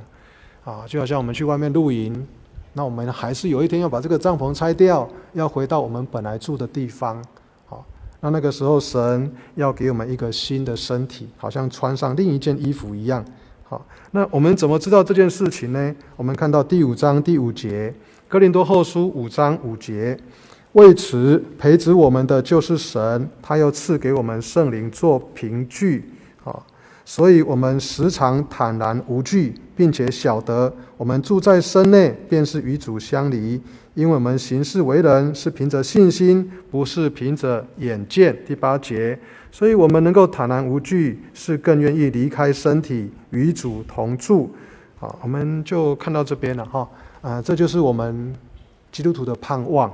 [0.69, 2.27] 啊，就好像我们去外面露营，
[2.73, 7.23] 那我们还是有一天要把这个帐篷拆掉，要回到我们本来住的地方。
[7.67, 7.85] 好
[8.21, 13.25] 那那个时候，神要给我们一个新的身体，好像穿上另一件衣服一样。
[13.69, 15.93] 好，那我们怎么知道这件事情呢？
[16.15, 17.91] 我们看到第五章第五节，
[18.29, 20.17] 《哥林多后书》五章五节，
[20.75, 26.09] 为此培植我们的就是神，他又赐给我们圣灵做凭据。
[26.45, 26.65] 好，
[27.05, 33.61] 所以我们时常坦然无惧，并且晓得我们住在身内，便是与主相离。
[33.95, 38.37] 因为我们行事为人是凭着信心，不是凭着眼见。
[38.47, 39.19] 第八节，
[39.57, 44.55] 所以我们能够坦然无惧，是更愿意离开身体与主同住。
[44.99, 46.87] 好，我们就看到这边了哈。
[47.23, 48.37] 啊，这就是我们
[48.93, 49.91] 基督徒的盼望。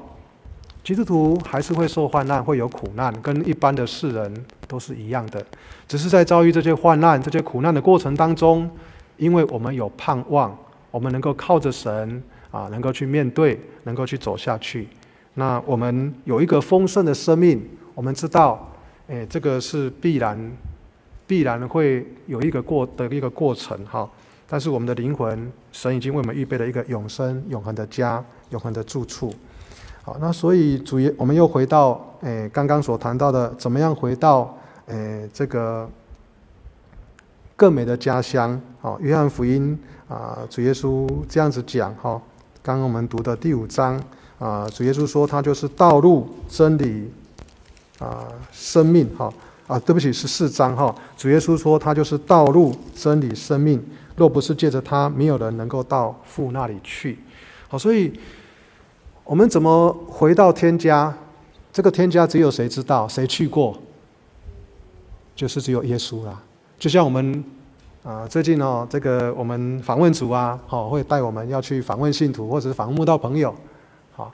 [0.82, 5.40] 基督徒还是会受患难，会有苦难，跟一般的世人都是一样的。
[5.86, 8.68] 只是在遭遇这些患难、这些苦难的过程当中，
[9.16, 10.58] 因为我们有盼望，
[10.90, 12.20] 我们能够靠着神。
[12.50, 14.88] 啊，能够去面对，能够去走下去。
[15.34, 17.62] 那我们有一个丰盛的生命，
[17.94, 18.71] 我们知道，
[19.12, 20.50] 诶，这个是必然，
[21.26, 24.08] 必然会有一个过的一个过程哈。
[24.48, 29.30] 但是我们的灵魂，神已经为我们预备了一个永生、永恒的家、永恒的住处。
[30.02, 35.86] 好，那所以主耶，我们又回到诶刚刚所谈到的，怎么样回到诶这个
[37.54, 38.58] 更美的家乡？
[38.80, 42.18] 好，约翰福音啊，主耶稣这样子讲哈。
[42.62, 44.02] 刚刚我们读的第五章
[44.38, 47.10] 啊，主耶稣说他就是道路、真理
[48.02, 49.32] 啊、生命哈
[49.66, 50.94] 啊，对不起是四章哈。
[51.16, 53.82] 主耶稣说他就是道路、真理、生命，
[54.16, 57.18] 若不是借着他，没有人能够到父那里去。
[57.68, 58.12] 好，所以
[59.24, 61.14] 我们怎么回到天家？
[61.72, 63.06] 这个天家只有谁知道？
[63.06, 63.78] 谁去过？
[65.36, 66.42] 就是只有耶稣啦。
[66.78, 67.44] 就像我们。
[68.02, 73.54] 啊，最近哦，这个我们访问组啊，好，会带我们要去访问信徒，或者是访问到朋友，
[74.10, 74.32] 好，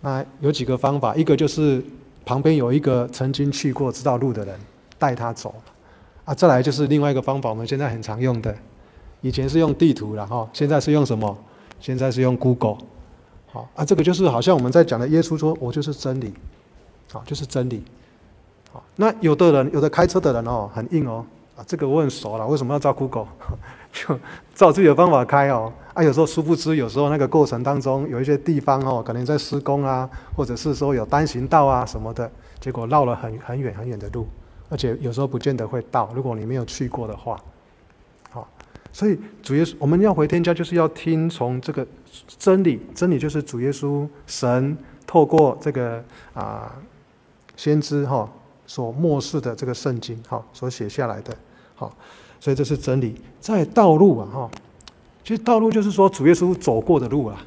[0.00, 1.84] 那有几个方法，一个就是
[2.24, 4.58] 旁边有一个曾经去过、知道路的人
[4.98, 5.54] 带他走，
[6.24, 8.54] 啊，再来就是另外一个方法，我们现在很常用的，
[9.20, 11.36] 以前是用地图了哈，现在是用什么？
[11.80, 12.78] 现在是用 Google，
[13.50, 16.32] 好，啊，这个就是好像我们在讲的，耶稣说：“我就是真理，
[17.10, 17.82] 好，就是真理。”
[18.72, 21.26] 好，那有的人，有的开车的人哦，很硬哦。
[21.56, 22.46] 啊，这个我很熟了。
[22.46, 23.26] 为什么要照 Google？
[23.92, 24.18] 就
[24.54, 25.72] 照自己的方法开哦。
[25.94, 34.26] 啊，有时候殊不知，有时候那个过程当中有一些地方哦，可能在施工啊，或者是说有单行道啊什么的，结果绕了很很远很远的路，
[34.70, 36.10] 而且有时候不见得会到。
[36.14, 37.38] 如果你没有去过的话，
[38.30, 38.48] 好，
[38.90, 41.86] 所以主耶稣我们要回天家，就是要听从这个
[42.38, 42.80] 真理。
[42.94, 44.76] 真理就是主耶稣神
[45.06, 46.74] 透过这个啊、
[47.56, 48.28] 先知哈。
[48.64, 51.36] 所漠视的这个圣经，哈，所写下来的，
[51.74, 51.94] 好，
[52.42, 53.14] 所以这是真理。
[53.40, 54.50] 在道路啊，哈，
[55.22, 57.40] 其实道路就是说主耶稣走过的路啊。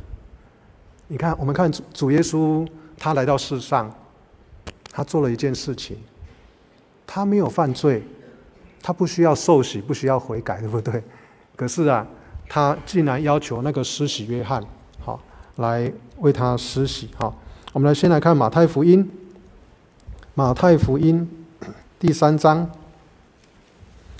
[1.09, 2.65] 你看，我们看主主耶稣，
[2.97, 3.93] 他来到世上，
[4.93, 5.97] 他做了一件事情，
[7.05, 8.03] 他没有犯罪，
[8.81, 11.03] 他不需要受洗，不需要悔改，对不对？
[11.57, 12.07] 可是啊，
[12.47, 14.63] 他竟然要求那个施洗约翰，
[15.01, 15.21] 好，
[15.57, 17.35] 来为他施洗，哈。
[17.73, 19.11] 我们来先来看马太福音，
[20.35, 21.29] 马太福音
[21.99, 22.71] 第三章，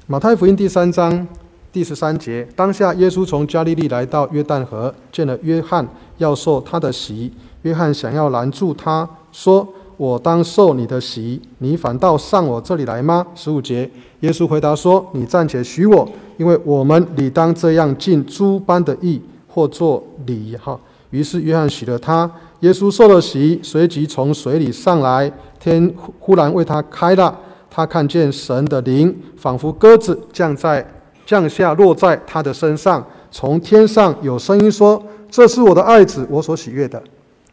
[0.07, 1.27] 马太福音第三章
[1.71, 5.83] 第十三节，当下耶稣从加利利来到约旦河，见了约翰，
[6.19, 7.33] 要受他的洗。
[7.63, 13.89] 约翰想要拦住他，说：“我当受你的洗，你反倒上我这里来吗？”十五节，
[14.19, 20.79] 耶稣回答说：“你暂且许我，因为我们理当这样尽诸般的义，或作礼。”哈。
[21.09, 22.29] 于是约翰洗了他，
[22.59, 27.35] 耶稣受了洗，随即从水里上来，天忽然为他开了，
[27.75, 30.87] 他看见神的灵仿佛鸽子降在
[31.25, 33.05] 降下，落在他的身上。
[33.29, 37.03] 从天上有声音说：“这是我的爱子，我所喜悦的。”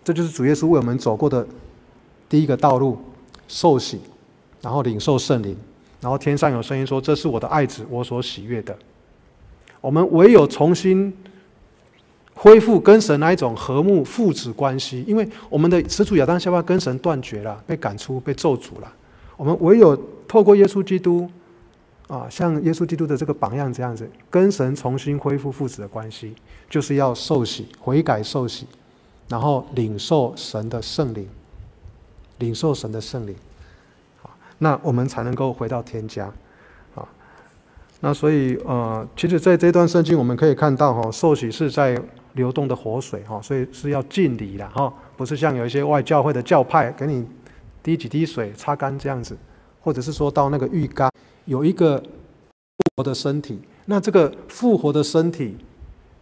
[0.04, 1.44] 这就是主耶稣为我们走过的
[2.28, 2.96] 第一个道路，
[3.48, 4.00] 受洗，
[4.60, 5.56] 然后领受圣灵，
[6.00, 8.72] 然后天上有声音说：“这是我的爱子，我所喜悦的。”
[9.82, 11.12] 我们唯有重新。
[12.34, 18.92] 恢复跟神那一种和睦父子关系，因为我们的始祖亚当夏娃跟神断绝了，被赶出，被咒诅了。
[19.42, 21.28] 我们唯有透过耶稣基督，
[22.06, 26.32] 啊，像耶稣基督的这个榜样这样子，跟神重新恢复父子的关系，
[26.70, 28.68] 就是要受洗、悔改、受洗，
[29.26, 31.28] 然后领受神的圣灵，
[32.38, 33.34] 领受神的圣灵，
[34.22, 36.32] 啊，那我们才能够回到天家，
[36.94, 37.04] 啊，
[37.98, 42.00] 那所以呃，其实在这段圣经我们可以看到，哈，受洗是在。
[42.34, 47.22] 流动的活水哈，所以是要敬礼的哈，不是像有一些外教会的教派给你
[47.82, 49.36] 滴几滴水擦干这样子，
[49.80, 51.10] 或者是说到那个浴缸
[51.44, 55.56] 有一个复活的身体，那这个复活的身体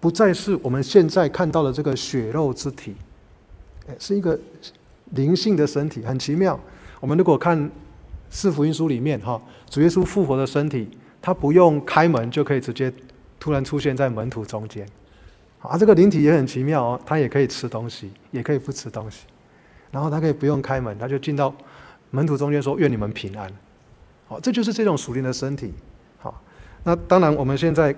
[0.00, 2.94] 不再是我们现在看到的这个血肉之体，
[3.98, 4.38] 是一个
[5.11, 6.58] 灵性的身体，很奇妙。
[7.00, 7.70] 我们如果看
[8.30, 10.88] 四福音书里面哈，主耶稣复活的身体，
[11.20, 12.92] 他不用开门就可以直接
[13.38, 14.86] 突然出现在门徒中间。
[15.61, 19.26] 啊，这个灵体也很奇妙哦，它也可以吃东西，也可以不吃东西，
[19.91, 21.55] 然后他可以不用开门，他就进到
[22.11, 23.51] 门徒中间说：“愿你们平安。”
[24.28, 25.72] 好，这就是这种属灵的身体。
[26.18, 26.41] 好，
[26.84, 27.95] 那当然我们现在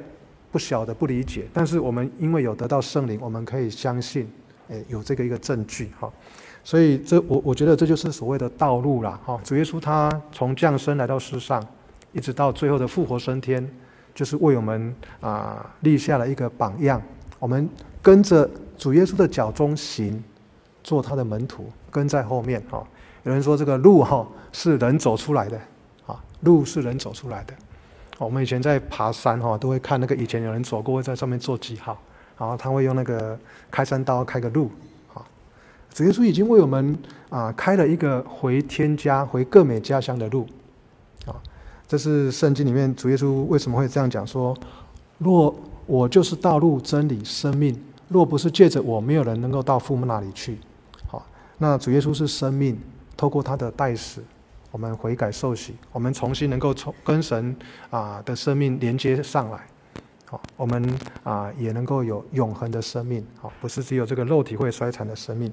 [0.50, 4.30] 不晓得、不理解，但是我们因为有得到圣灵，我们可以相信，
[4.68, 5.90] 诶，有这个一个证据。
[6.00, 6.10] 哈，
[6.64, 9.20] 所以这我我觉得这就是所谓的道路啦。
[9.24, 11.62] 哈，主耶稣他从降生来到世上，
[12.12, 13.70] 一直到最后的复活升天，
[14.14, 17.00] 就是为我们啊立下了一个榜样。
[17.38, 17.68] 我们
[18.00, 20.22] 跟着主耶稣的脚踪行，
[20.82, 22.82] 做他的门徒，跟在后面哈。
[23.24, 25.58] 有人说这个路哈是人走出来的，
[26.06, 27.54] 啊，路是人走出来的。
[28.18, 31.98] 我们以前在爬山哈，都会看那个以前有人走过，会在上面做记号，
[32.38, 33.38] 然后他会用那个
[33.70, 34.70] 开山刀开个路，
[35.14, 35.24] 啊，
[35.92, 36.98] 主耶稣已经为我们
[37.30, 40.46] 啊开了一个回天家、回各美家乡的路，
[41.26, 41.34] 啊，
[41.86, 44.56] 这是圣经里面主耶稣为什么会这样讲说，
[45.18, 45.54] 若。
[45.84, 47.76] 我就是道路、真理、生命。
[48.06, 50.56] 若不是借着我，没有人能够到父母那里去。
[51.62, 52.76] 那主耶稣是生命，
[53.16, 54.20] 透过他的代死，
[54.72, 57.56] 我们悔改受洗，我们重新能够从跟神
[57.88, 59.64] 啊的生命连接上来。
[60.26, 63.24] 好，我们啊也能够有永恒的生命。
[63.40, 65.52] 好，不是只有这个肉体会衰残的生命。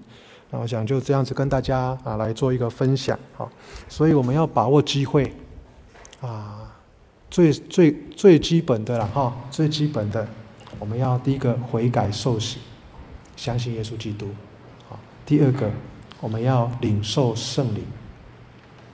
[0.49, 3.17] 那我想就这样子跟大家啊来做一个分享。
[3.37, 3.47] 好，
[3.87, 5.31] 所以我们要把握机会
[6.21, 6.73] 啊。
[7.29, 10.27] 最最最基本的了哈，最基本的，
[10.79, 12.57] 我们要第一个悔改受洗，
[13.35, 14.25] 相信耶稣基督，
[14.87, 14.99] 好。
[15.23, 15.69] 第二个，
[16.21, 17.83] 我们要领受圣灵，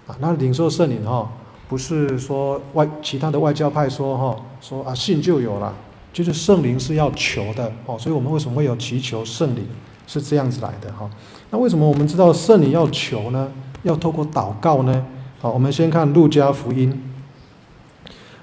[0.08, 1.28] 啊，那领受圣灵哈，
[1.68, 5.74] 不是说外其他的外教派说哈，说啊信就有了，
[6.14, 9.66] 就是圣灵是要求的哦，所以我们为什么会有祈求圣灵
[10.06, 11.10] 是这样子来的哈？
[11.50, 13.52] 那为什么我们知道圣灵要求呢？
[13.84, 15.06] 要透过祷告呢？
[15.40, 17.02] 好，我们先看路加福音。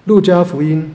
[0.06, 0.92] 路加福音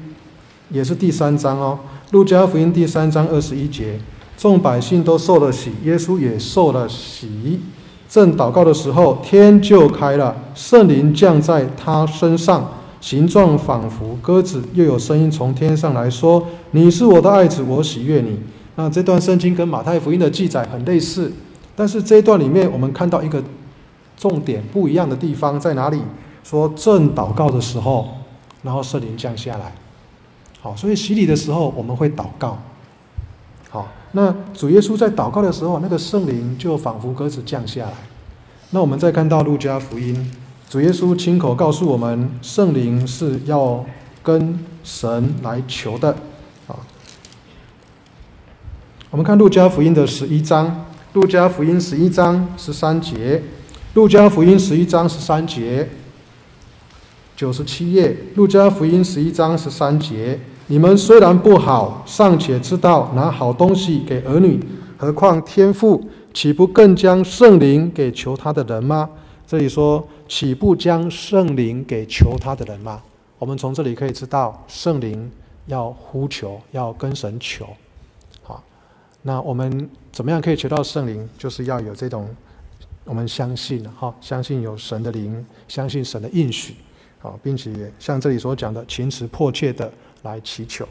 [0.69, 1.79] 也是第三章哦。
[2.11, 3.99] 路加福音第三章二十一节，
[4.37, 7.61] 众百姓都受了洗，耶稣也受了洗。
[8.09, 12.69] 正祷告的时候，天就开了，圣灵降在他身上，
[13.01, 18.39] 形状仿佛鸽子，又有声音从天上来说：“你是我的爱子，我喜悦你。”
[18.75, 21.31] 那这段圣经跟马太福音的记载很类似，
[21.75, 23.43] 但是这一段里面我们看到一个
[24.15, 26.01] 重点不一样的地方在哪里？
[26.43, 28.07] 说正祷告的时候。
[28.63, 29.71] 然后圣灵降下来，
[30.59, 32.57] 好，所以洗礼的时候我们会祷告，
[34.13, 37.93] 那主耶稣在祷告的时候，那个圣灵就仿佛鸽子降下来。
[38.71, 40.31] 那我们再看到路加福音，
[40.69, 43.85] 主耶稣亲口告诉我们，圣灵是要
[44.23, 46.09] 跟神来求的，
[46.67, 46.75] 啊，
[49.09, 53.43] 我们看路加福音的十一章，路加福音十一章十三节，
[53.93, 55.87] 路加福音十一章十三节。
[57.37, 60.39] 九十七页，路加福音十一章十三节：
[60.69, 64.61] 你们虽然不好，尚且知道拿好东西给儿女，
[64.97, 66.03] 何况天父
[66.33, 69.09] 岂不更将圣灵给求他的人吗？
[69.45, 73.01] 这里说，岂不将圣灵给求他的人吗？
[73.39, 75.31] 我们从这里可以知道，圣灵
[75.67, 77.65] 要呼求，要跟神求。
[78.43, 78.61] 好，
[79.21, 81.29] 那我们怎么样可以求到圣灵？
[81.37, 82.27] 就是要有这种，
[83.05, 86.75] 我们相信哈，相信有神的灵，相信神的应许，
[87.19, 89.89] 好，并且像这里所讲的，情词迫切的
[90.23, 90.87] 来祈求。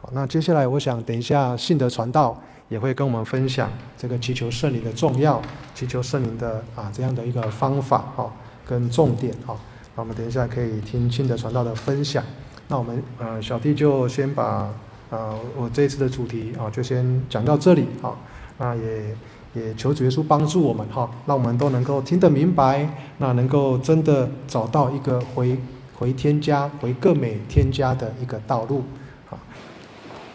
[0.00, 5.42] 好，那接下来我想等一下信德传道也会跟我们分享这个祈求圣灵的重要，
[5.74, 8.32] 祈求圣灵的啊这样的一个方法哈
[8.66, 9.56] 跟重点哈。
[9.94, 12.24] 那我们等一下可以听信德传道的分享。
[12.68, 14.72] 那我们呃小弟就先把
[15.10, 18.16] 呃我这一次的主题啊就先讲到这里哈。
[18.56, 19.16] 那也
[19.54, 25.58] 也求主耶稣帮助我们哈，让我们都能够听得明白，那能够真的找到一个回
[26.00, 28.82] 回天家、回各美天家的一个道路。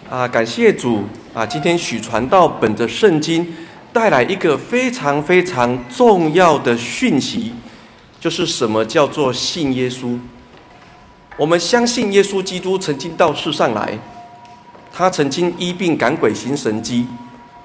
[0.07, 1.01] 啊，感谢主
[1.33, 1.43] 啊！
[1.43, 3.43] 今天许传道本着圣经
[3.91, 7.51] 带来一个非常非常重要的讯息，
[8.19, 10.19] 就是什么叫做信耶稣？
[11.35, 13.97] 我们相信耶稣基督曾经到世上来，
[14.93, 17.07] 他曾经医病赶鬼行神迹，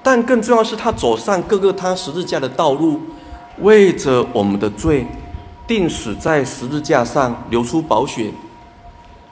[0.01, 2.99] 但更重要是他走上各个他十字架的道路，
[3.59, 5.05] 为着我们的罪，
[5.71, 8.29] 钉死在十字架上，流出宝血，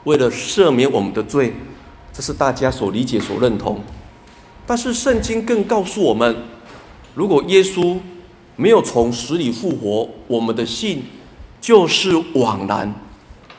[0.06, 1.54] 为了赦免我们的罪。
[2.14, 3.82] 这是大家所理解、所认同，
[4.66, 6.34] 但是圣经更告诉我们，
[7.14, 7.98] 如果耶稣
[8.56, 11.04] 没有从死里复活，我们的信
[11.60, 12.94] 就是枉然。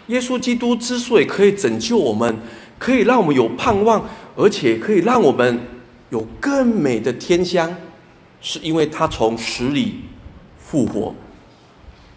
[0.07, 2.35] 耶稣基督之所以可以拯救我们，
[2.79, 4.03] 可以让我们有盼望，
[4.35, 5.61] 而且可以让我们
[6.09, 7.77] 有更美的天香，
[8.41, 9.97] 是因为他从死里
[10.59, 11.15] 复活。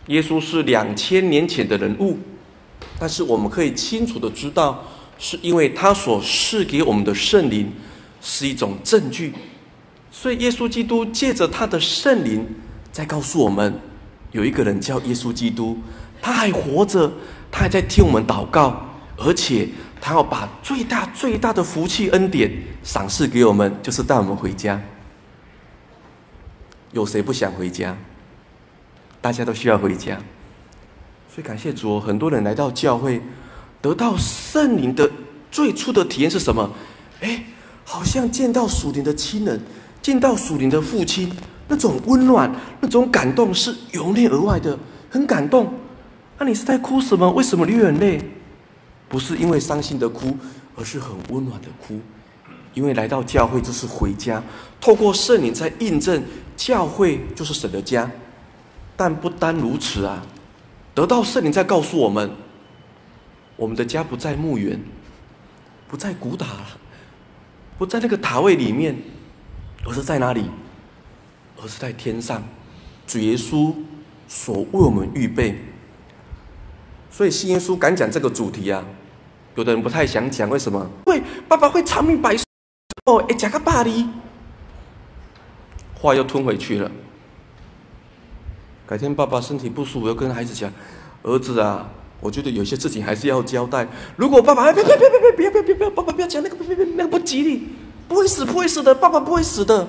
[0.08, 2.18] 耶稣是两千年前的人物，
[2.99, 4.84] 但是我们可以清楚的知道。
[5.20, 7.72] 是因为他所赐给我们的圣灵
[8.20, 9.32] 是一种证据，
[10.12, 12.45] 所以耶稣基督借着他的圣灵
[12.91, 13.74] 在告诉我们，
[14.32, 15.78] 有一个人叫耶稣基督，
[16.22, 17.10] 他还活着，
[17.49, 18.86] 他还在听我们祷告，
[19.16, 19.70] 而且
[20.01, 22.51] 他要把最大最大的福气恩典
[22.84, 24.82] 赏赐给我们，就是带我们回家。
[26.91, 27.95] 有谁不想回家？
[29.24, 30.17] 大家都需要回家，
[31.34, 33.21] 所以感谢主，很多人来到教会。
[33.82, 35.09] 得到圣灵的
[35.49, 36.69] 最初的体验是什么？
[37.21, 37.41] 哎，
[37.86, 39.61] 好像见到属灵的亲人，
[40.01, 41.32] 见到属灵的父亲，
[41.69, 44.78] 那种温暖，那种感动是由内而外的，
[45.09, 45.74] 很感动。
[46.38, 47.32] 那、你是在哭什么？
[47.32, 48.21] 为什么流眼泪？
[49.07, 50.36] 不是因为伤心的哭，
[50.76, 51.97] 而是很温暖的哭。
[52.74, 54.43] 因为来到教会就是回家，
[54.82, 56.21] 透过圣灵在印证，
[56.57, 58.11] 教会就是神的家。
[58.95, 60.23] 但不单如此啊，
[60.93, 62.31] 得到圣灵在告诉我们。
[63.55, 64.79] 我们的家不在墓园，
[65.87, 66.47] 不在古塔，
[67.77, 68.97] 不在那个塔位里面，
[69.85, 70.49] 而是在哪里？
[71.61, 72.43] 而是在天上，
[73.05, 73.71] 主耶稣
[74.27, 75.55] 所为我们预备。
[77.11, 78.83] 所以信耶稣敢讲这个主题啊，
[79.55, 80.89] 有的人不太想讲，为什么？
[81.05, 82.43] 会爸爸会长命百岁
[83.05, 84.09] 哦，哎，讲个巴黎，
[85.93, 86.91] 话又吞回去了。
[88.93, 90.71] 改天爸爸身体不舒服，要跟孩子讲，
[91.23, 91.89] 儿子啊。
[92.19, 93.87] 我觉得有些事情还是要交代。
[94.15, 97.69] 如果爸爸，别别别别别别别别别，爸爸不要讲那个，别别别，那个不吉利，
[98.07, 99.87] 不会死，不会死的，爸爸不会死的。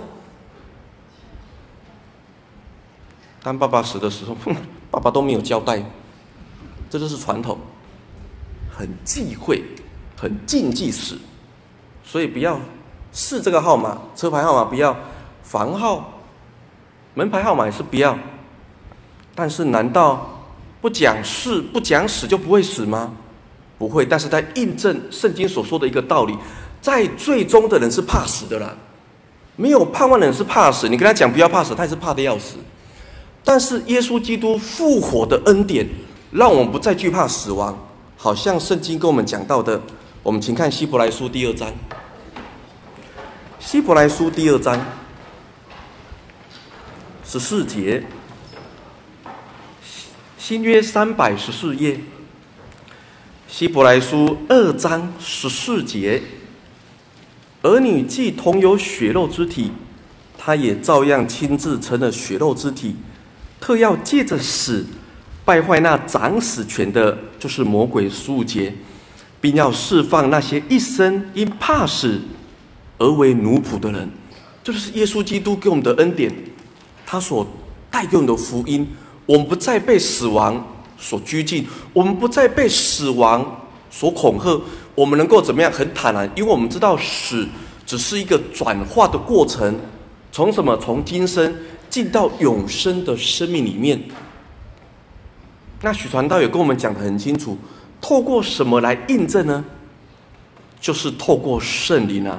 [3.42, 4.34] 当爸爸死的时候，
[4.90, 5.84] 爸爸都没有交代，
[6.88, 7.58] 这就是传统，
[8.74, 9.62] 很忌讳，
[10.16, 11.18] 很禁忌死，
[12.02, 12.58] 所以不要
[13.12, 14.96] 试这个号码，车牌号码不要，
[15.42, 16.22] 房号、
[17.12, 18.18] 门牌号码也是不要。
[19.34, 20.30] 但是难道？
[20.80, 23.10] 不讲死，不讲死就不会死吗？
[23.78, 26.36] 不会，但是在印证圣经所说的一个道理，
[26.82, 28.76] 在最终的人是怕死的啦，
[29.56, 30.86] 没有盼望的人是怕死。
[30.86, 32.56] 你跟他讲不要怕死，他也是怕的要死。
[33.42, 35.88] 但是耶稣基督复活的恩典，
[36.30, 37.74] 让我们不再惧怕死亡。
[38.18, 39.80] 好像圣经跟我们讲到的，
[40.22, 41.72] 我们请看希伯来书第二章。
[43.58, 44.78] 希伯来书第二章
[47.24, 48.04] 十四节。
[50.46, 51.98] 新约三百十四页，
[53.48, 56.20] 希伯来书二章十四节：
[57.62, 59.70] 儿女既同有血肉之体，
[60.36, 62.94] 他也照样亲自成了血肉之体，
[63.58, 64.84] 特要借着死
[65.46, 68.74] 败坏那掌死权的，就是魔鬼十五节，
[69.40, 72.20] 并要释放那些一生因怕死
[72.98, 74.10] 而为奴仆的人。
[74.62, 76.30] 这就是耶稣基督给我们的恩典，
[77.06, 77.46] 他所
[77.90, 78.86] 带给我们的福音。
[79.26, 80.62] 我们不再被死亡
[80.98, 84.60] 所拘禁，我们不再被死亡所恐吓，
[84.94, 85.70] 我们能够怎么样？
[85.70, 87.46] 很坦然，因为我们知道死
[87.86, 89.78] 只是一个转化的过程，
[90.30, 90.76] 从什么？
[90.76, 91.54] 从今生
[91.88, 94.00] 进到永生的生命里面。
[95.80, 97.56] 那许传道也跟我们讲得很清楚，
[98.00, 99.64] 透过什么来印证呢？
[100.80, 102.38] 就是透过圣灵啊，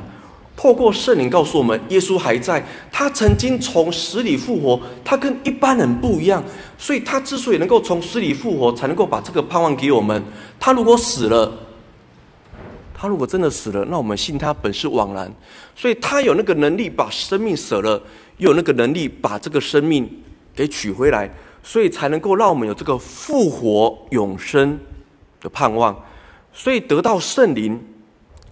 [0.55, 6.43] 透过圣灵告诉我们，耶稣还在，他曾经从死里复活，他跟一般人不一样，
[6.77, 10.23] 所以他之所以能够从死里复活，才能够把这个盼望给我们。
[10.59, 11.51] 他如果死了，
[12.93, 15.31] 他如果真的死了，那我们信他本是枉然。
[15.75, 18.01] 所以他有那个能力把生命舍了，
[18.37, 20.09] 又有那个能力把这个生命
[20.55, 21.29] 给取回来。
[21.67, 24.79] 所以才能够让我们有这个复活永生
[25.41, 25.99] 的盼望，
[26.53, 27.83] 所以得到圣灵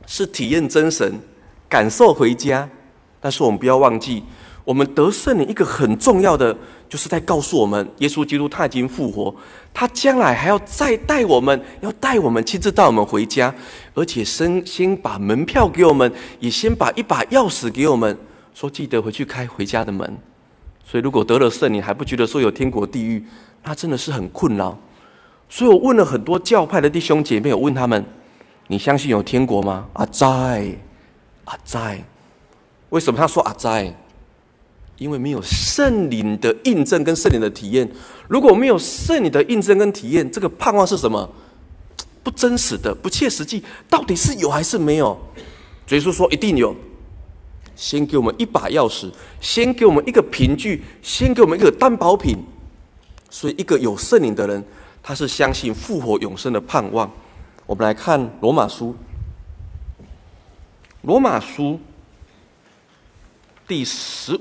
[0.08, 1.14] 是体验真神，
[1.74, 2.70] 感受回家。
[3.20, 4.22] 但是我们不要忘记，
[4.64, 6.56] 我们得圣灵一个很重要的，
[6.88, 9.34] 就是在告诉我们，耶稣基督他已经复活，
[9.74, 13.52] 他将来还要再带我们，要带我们亲自带我们回家，
[13.96, 18.16] 而且先先把门票给我们，也先把一把钥匙给我们，
[18.54, 20.06] 说记得回去开回家的门。
[20.86, 23.26] 所以，如果得了圣灵还不觉得说有天国地狱，
[23.64, 24.78] 那真的是很困扰。
[25.50, 28.04] 所以我问了很多教派的弟兄姐妹，我问他们
[28.68, 30.68] ：“你相信有天国吗？”阿在，
[31.46, 32.04] 阿在。
[32.89, 33.96] 为什么他说阿在？
[34.98, 37.89] 因为没有圣灵的印证跟圣灵的体验。
[38.28, 41.30] 如果没有圣灵的印证跟体验，这个盼望是什么？
[42.22, 43.64] 不真实的，不切实际。
[43.89, 45.20] 到底是有还是没有？
[45.89, 46.74] 耶稣说一定有。
[47.76, 52.38] 先给我们一把钥匙，先给我们一个凭据，先给我们一个担保品。
[53.32, 54.64] 所以，一个有圣灵的人，
[55.02, 57.12] 他是相信复活永生的盼望。
[57.66, 58.96] 我们来看罗马书，
[61.04, 61.82] 罗马书
[63.68, 64.39] 第十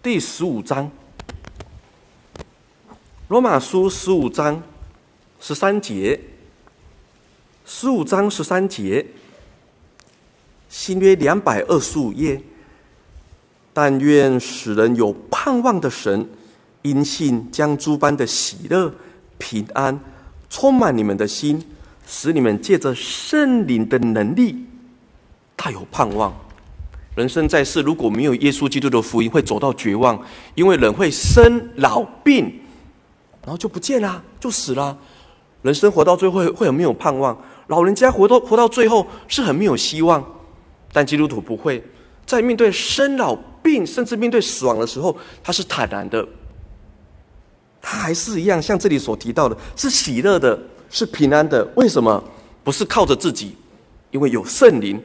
[0.00, 0.88] 第十五章，
[3.26, 4.62] 罗马书十五章
[5.40, 6.20] 十三节，
[7.66, 9.04] 十五章十三节，
[10.68, 12.40] 新约两百二十五页。
[13.72, 16.28] 但愿使人有盼望的神，
[16.82, 18.94] 因信将诸般的喜乐、
[19.38, 19.98] 平安
[20.48, 21.60] 充满你们的心，
[22.06, 24.66] 使你们借着圣灵的能力，
[25.62, 26.34] 大有盼望。
[27.14, 30.18] 人生在世，如果没有耶稣基督的福音，会走到绝望，
[30.54, 32.44] 因为人会生老病，
[33.42, 34.96] 然后就不见了，就死了。
[35.60, 40.24] 人生活到最后会会很没有盼望，老人家活到活到最后是很没有希望，
[40.94, 41.84] 但基督徒不会，
[42.24, 46.26] 在面对生老病，甚至面对死亡的时候，他是坦然的，
[47.82, 50.58] 他还是一样，像这里所提到的，是喜乐的，
[50.88, 51.62] 是平安的。
[51.76, 52.24] 为什么？
[52.64, 53.56] 不是靠着自己，
[54.10, 55.02] 因为有圣灵，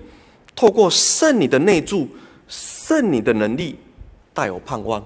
[0.56, 2.08] 透过圣你的内住，
[2.48, 3.76] 圣你的能力，
[4.34, 5.06] 带有盼望。